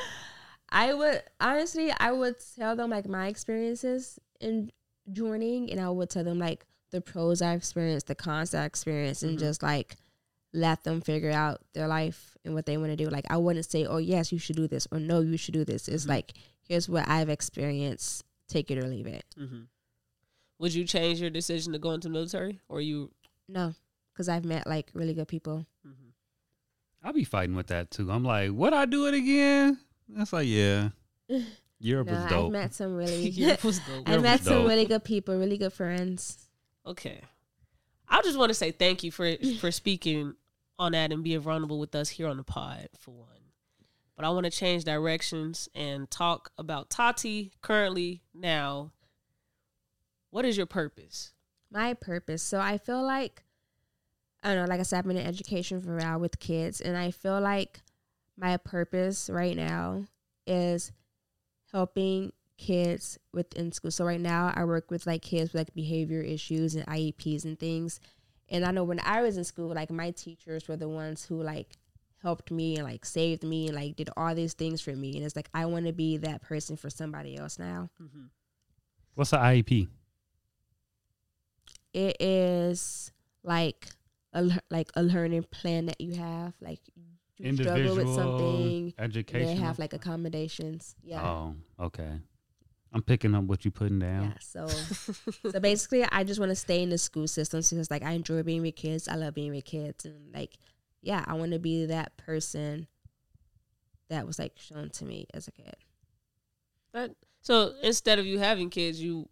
[0.70, 4.70] I would honestly I would tell them like my experiences in
[5.12, 9.22] joining and I would tell them like the pros I experienced, the cons I experienced
[9.22, 9.40] and Mhm.
[9.40, 9.96] just like
[10.52, 13.08] let them figure out their life and what they want to do.
[13.08, 15.64] Like I wouldn't say, Oh yes, you should do this or no, you should do
[15.64, 15.86] this.
[15.88, 16.08] It's Mhm.
[16.08, 16.32] like
[16.62, 19.24] here's what I've experienced, take it or leave it.
[19.38, 19.62] hmm
[20.58, 23.10] would you change your decision to go into the military or you
[23.48, 23.74] No.
[24.12, 25.66] Because I've met like really good people.
[25.86, 26.12] Mhm.
[27.04, 28.10] I'll be fighting with that too.
[28.10, 29.78] I'm like, would I do it again?
[30.08, 30.90] That's like, yeah.
[31.78, 32.52] Europe No, is I've dope.
[32.52, 34.08] met some really Europe was dope.
[34.08, 36.48] I Europe met some really good people, really good friends.
[36.86, 37.20] Okay.
[38.08, 40.34] I just want to say thank you for for speaking
[40.78, 43.28] on that and being vulnerable with us here on the pod for one.
[44.16, 48.92] But I want to change directions and talk about Taty currently now.
[50.30, 51.32] What is your purpose?
[51.70, 52.42] my purpose.
[52.42, 53.42] So I feel like
[54.42, 56.80] I don't know, like I said, I've been in education for a while with kids,
[56.80, 57.80] and I feel like
[58.36, 60.04] my purpose right now
[60.46, 60.92] is
[61.72, 63.90] helping kids within school.
[63.90, 67.58] So right now I work with like kids with like behavior issues and IEPs and
[67.58, 67.98] things.
[68.48, 71.42] And I know when I was in school, like my teachers were the ones who
[71.42, 71.76] like
[72.22, 75.16] helped me and like saved me and like did all these things for me.
[75.16, 77.90] And it's like I want to be that person for somebody else now.
[78.00, 78.26] Mm-hmm.
[79.14, 79.88] What's the IEP?
[81.96, 83.10] It is
[83.42, 83.86] like
[84.32, 86.80] a like a learning plan that you have like
[87.38, 89.46] you struggle with something education.
[89.46, 92.20] they have like accommodations yeah Oh, okay.
[92.92, 94.22] I'm picking up what you're putting down.
[94.24, 94.66] yeah so
[95.52, 98.42] so basically i just want to stay in the school system because like i enjoy
[98.42, 100.58] being with kids i love being with kids and like
[101.02, 102.88] yeah, I want to be that person
[104.08, 105.76] that was like shown to me as a kid.
[106.92, 107.12] That,
[107.42, 109.28] so instead of you having kids, you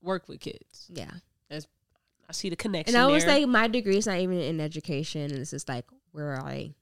[0.00, 0.86] work with kids.
[0.88, 1.10] Yeah.
[2.28, 2.94] I see the connection.
[2.96, 3.40] And I was there.
[3.40, 6.74] like, my degree is not even in education, and it's just like where I,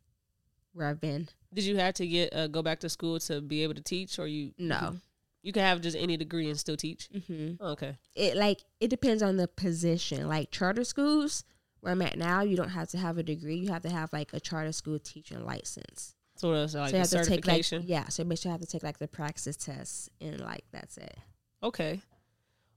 [0.72, 1.28] where I've been.
[1.52, 4.18] did you have to get uh, go back to school to be able to teach,
[4.18, 4.52] or you?
[4.58, 4.96] No.
[5.42, 7.08] You can have just any degree and still teach.
[7.28, 7.98] hmm Okay.
[8.14, 10.26] It like it depends on the position.
[10.26, 11.44] Like charter schools,
[11.80, 13.56] where I'm at now, you don't have to have a degree.
[13.56, 16.14] You have to have like a charter school teaching license.
[16.36, 17.82] So like so you have to take like certification.
[17.86, 18.08] yeah.
[18.08, 21.14] So basically, you have to take like the praxis tests, and like that's it.
[21.62, 22.00] okay.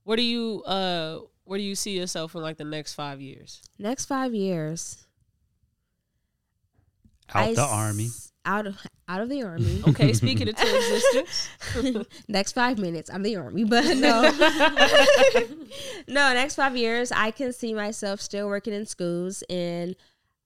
[0.04, 3.62] Where do you uh where do you see yourself in like the next five years?
[3.78, 5.06] Next five years,
[7.34, 8.08] Out I the s- army.
[8.44, 8.76] Out of
[9.08, 9.82] out of the army.
[9.88, 11.48] Okay, speaking into existence.
[12.28, 14.30] next five minutes, I'm the army, but no,
[16.06, 16.34] no.
[16.34, 19.96] Next five years, I can see myself still working in schools, and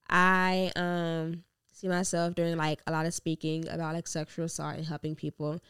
[0.08, 4.86] I um see myself doing like a lot of speaking about like sexual assault and
[4.86, 5.60] helping people.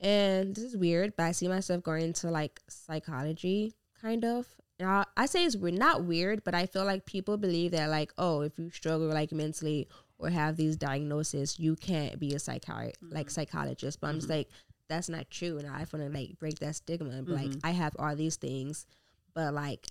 [0.00, 4.46] And this is weird, but I see myself going into like psychology, kind of.
[4.78, 8.12] And I, say it's weird, not weird, but I feel like people believe that like,
[8.18, 9.88] oh, if you struggle like mentally
[10.18, 13.28] or have these diagnoses, you can't be a psychi- like mm-hmm.
[13.28, 14.00] psychologist.
[14.00, 14.38] But I'm just mm-hmm.
[14.38, 14.48] like,
[14.88, 17.66] that's not true, and I want to like break that stigma and be like, mm-hmm.
[17.66, 18.86] I have all these things,
[19.34, 19.86] but like,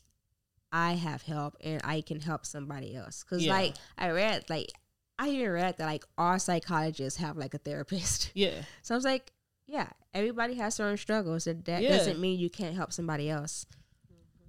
[0.71, 3.23] I have help and I can help somebody else.
[3.23, 3.53] Cause Yeah.
[3.53, 4.71] like I read like
[5.17, 8.31] I even read that like all psychologists have like a therapist.
[8.35, 8.63] Yeah.
[8.81, 9.31] So I was like,
[9.67, 11.45] yeah, everybody has their own struggles.
[11.45, 11.89] That that Yeah.
[11.89, 13.65] doesn't mean you can't help somebody else.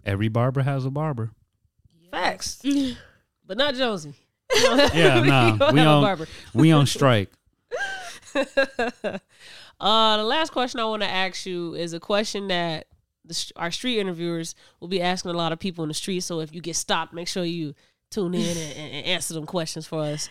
[0.07, 1.33] Every barber has a barber.
[2.11, 2.63] Facts.
[3.47, 4.15] but not Jonesy.
[4.55, 7.31] Yeah, nah, don't we on- We on strike.
[8.35, 9.19] uh,
[10.17, 12.87] the last question I want to ask you is a question that
[13.25, 16.21] the, sh- our street interviewers will be asking a lot of people in the street.
[16.21, 17.75] So if you get stopped, make sure you
[18.11, 20.29] tune in and, and, and answer them questions for us.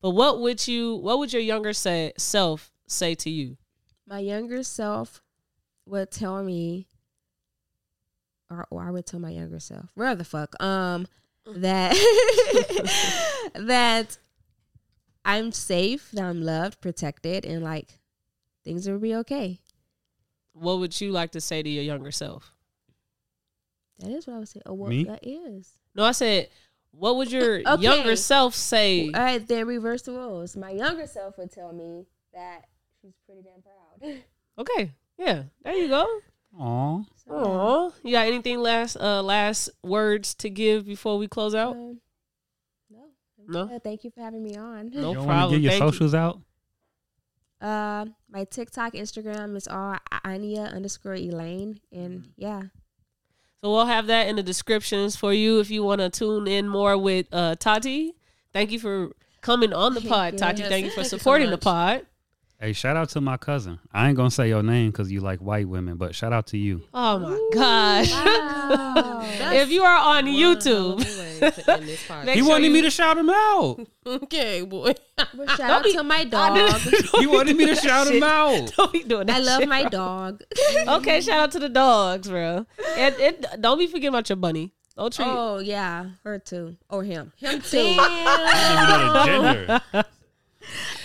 [0.00, 3.56] But what would you, what would your younger say, self say to you?
[4.06, 5.22] My younger self
[5.86, 6.86] would tell me,
[8.50, 11.06] or, or I would tell my younger self, where the fuck, um,
[11.46, 11.92] that
[13.54, 14.18] that
[15.24, 17.98] I'm safe, that I'm loved, protected, and like
[18.64, 19.60] things will be okay.
[20.52, 22.52] What would you like to say to your younger self?
[23.98, 24.60] That is what I would say.
[24.66, 25.04] Oh, what Me?
[25.04, 25.72] that is.
[25.94, 26.48] No, I said,
[26.90, 27.82] what would your Okay.
[27.82, 29.06] younger self say?
[29.06, 30.56] All right, then reverse the roles.
[30.56, 32.64] My younger self would tell me that
[33.00, 34.22] she's pretty damn proud.
[34.58, 36.06] Okay, yeah, there you go.
[36.58, 37.02] Aw.
[37.28, 37.42] So, yeah.
[37.44, 41.74] Oh, you got anything last uh last words to give before we close out?
[41.74, 42.00] Um,
[42.90, 43.04] no.
[43.48, 43.68] No?
[43.72, 44.90] Yeah, thank you for having me on.
[44.90, 45.50] No you problem.
[45.52, 45.88] get your Thank you.
[45.92, 46.40] socials out?
[47.60, 52.30] Uh, my TikTok, Instagram is all Anya underscore Elaine, and Mm-hmm.
[52.36, 52.62] yeah,
[53.62, 56.68] So we'll have that in the descriptions for you if you want to tune in
[56.68, 58.10] more with uh, Taty.
[58.52, 60.38] Thank you for coming on the pod, you.
[60.38, 60.58] Taty.
[60.58, 62.06] Yes, Thank you for thank you so supporting the pod.
[62.58, 63.78] Hey, shout out to my cousin.
[63.92, 66.56] I ain't gonna say your name because you like white women, but shout out to
[66.56, 66.82] you.
[66.94, 68.10] Oh my gosh.
[68.10, 69.20] wow.
[69.52, 72.24] if you are on YouTube, hell of a way to end this podcast.
[72.24, 73.86] Make he sure wanted you- me to shout him out.
[74.06, 74.94] okay, boy.
[75.16, 76.80] But shout out be- to my dog.
[76.82, 78.72] didn't- he wanted me to shout him out.
[78.74, 79.36] Don't be doing that.
[79.36, 80.42] I love shit, my dog.
[80.88, 82.64] Okay, shout out to the dogs, bro.
[82.96, 84.72] And, and don't be forgetting about your bunny.
[84.96, 85.26] Don't treat.
[85.28, 87.34] Oh yeah, her too, or him.
[87.36, 87.96] Him too.
[87.98, 90.04] I didn't even know the gender.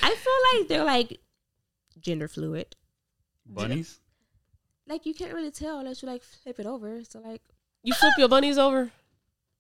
[0.02, 1.20] I feel like they're like
[2.02, 2.76] gender fluid.
[3.46, 4.00] Bunnies.
[4.88, 7.04] Like you can't really tell unless you like flip it over.
[7.04, 7.42] So like,
[7.84, 8.92] You flip your bunnies over.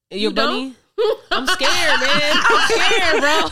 [0.09, 0.75] Your You bunny.
[1.31, 2.33] I'm scared, man.
[2.35, 3.49] I'm scared, bro.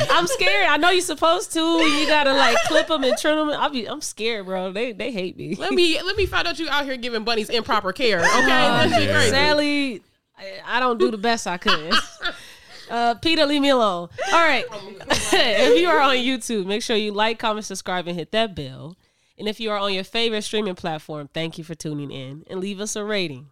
[0.00, 0.66] Oh I'm scared.
[0.68, 1.60] I know you're supposed to.
[1.60, 3.50] You gotta like clip them and trim them.
[3.50, 3.86] I'll be.
[3.88, 4.72] I'm scared, bro.
[4.72, 5.54] They they hate me.
[5.56, 8.18] let me let me find out you out here giving bunnies improper care.
[8.20, 9.12] Okay, Oh, that shit yeah.
[9.14, 9.30] crazy.
[9.30, 10.02] Sadly,
[10.36, 11.92] I, I don't do the best I could.
[12.90, 14.08] Uh, Peter, leave me alone.
[14.32, 14.64] All right.
[15.10, 18.96] if you are on YouTube, make sure you like, comment, subscribe, and hit that bell.
[19.38, 22.60] And if you are on your favorite streaming platform, thank you for tuning in and
[22.60, 23.46] leave us a rating.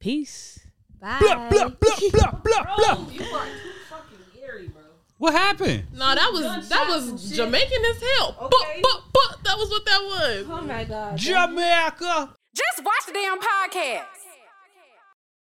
[0.00, 0.58] Peace.
[1.00, 1.18] bye.
[1.20, 3.06] Blah, blah, blah, blah, blah.
[3.10, 4.82] you are too fucking scary, bro.
[5.18, 5.84] What happened?
[5.92, 7.30] No, that was that was.
[7.30, 8.36] Jamaican as hell.
[8.40, 8.50] But,
[8.82, 10.46] but, but, that was what that was.
[10.48, 11.16] Oh my god.
[11.16, 12.34] Jamaica.
[12.54, 14.21] Just watch the damn podcast.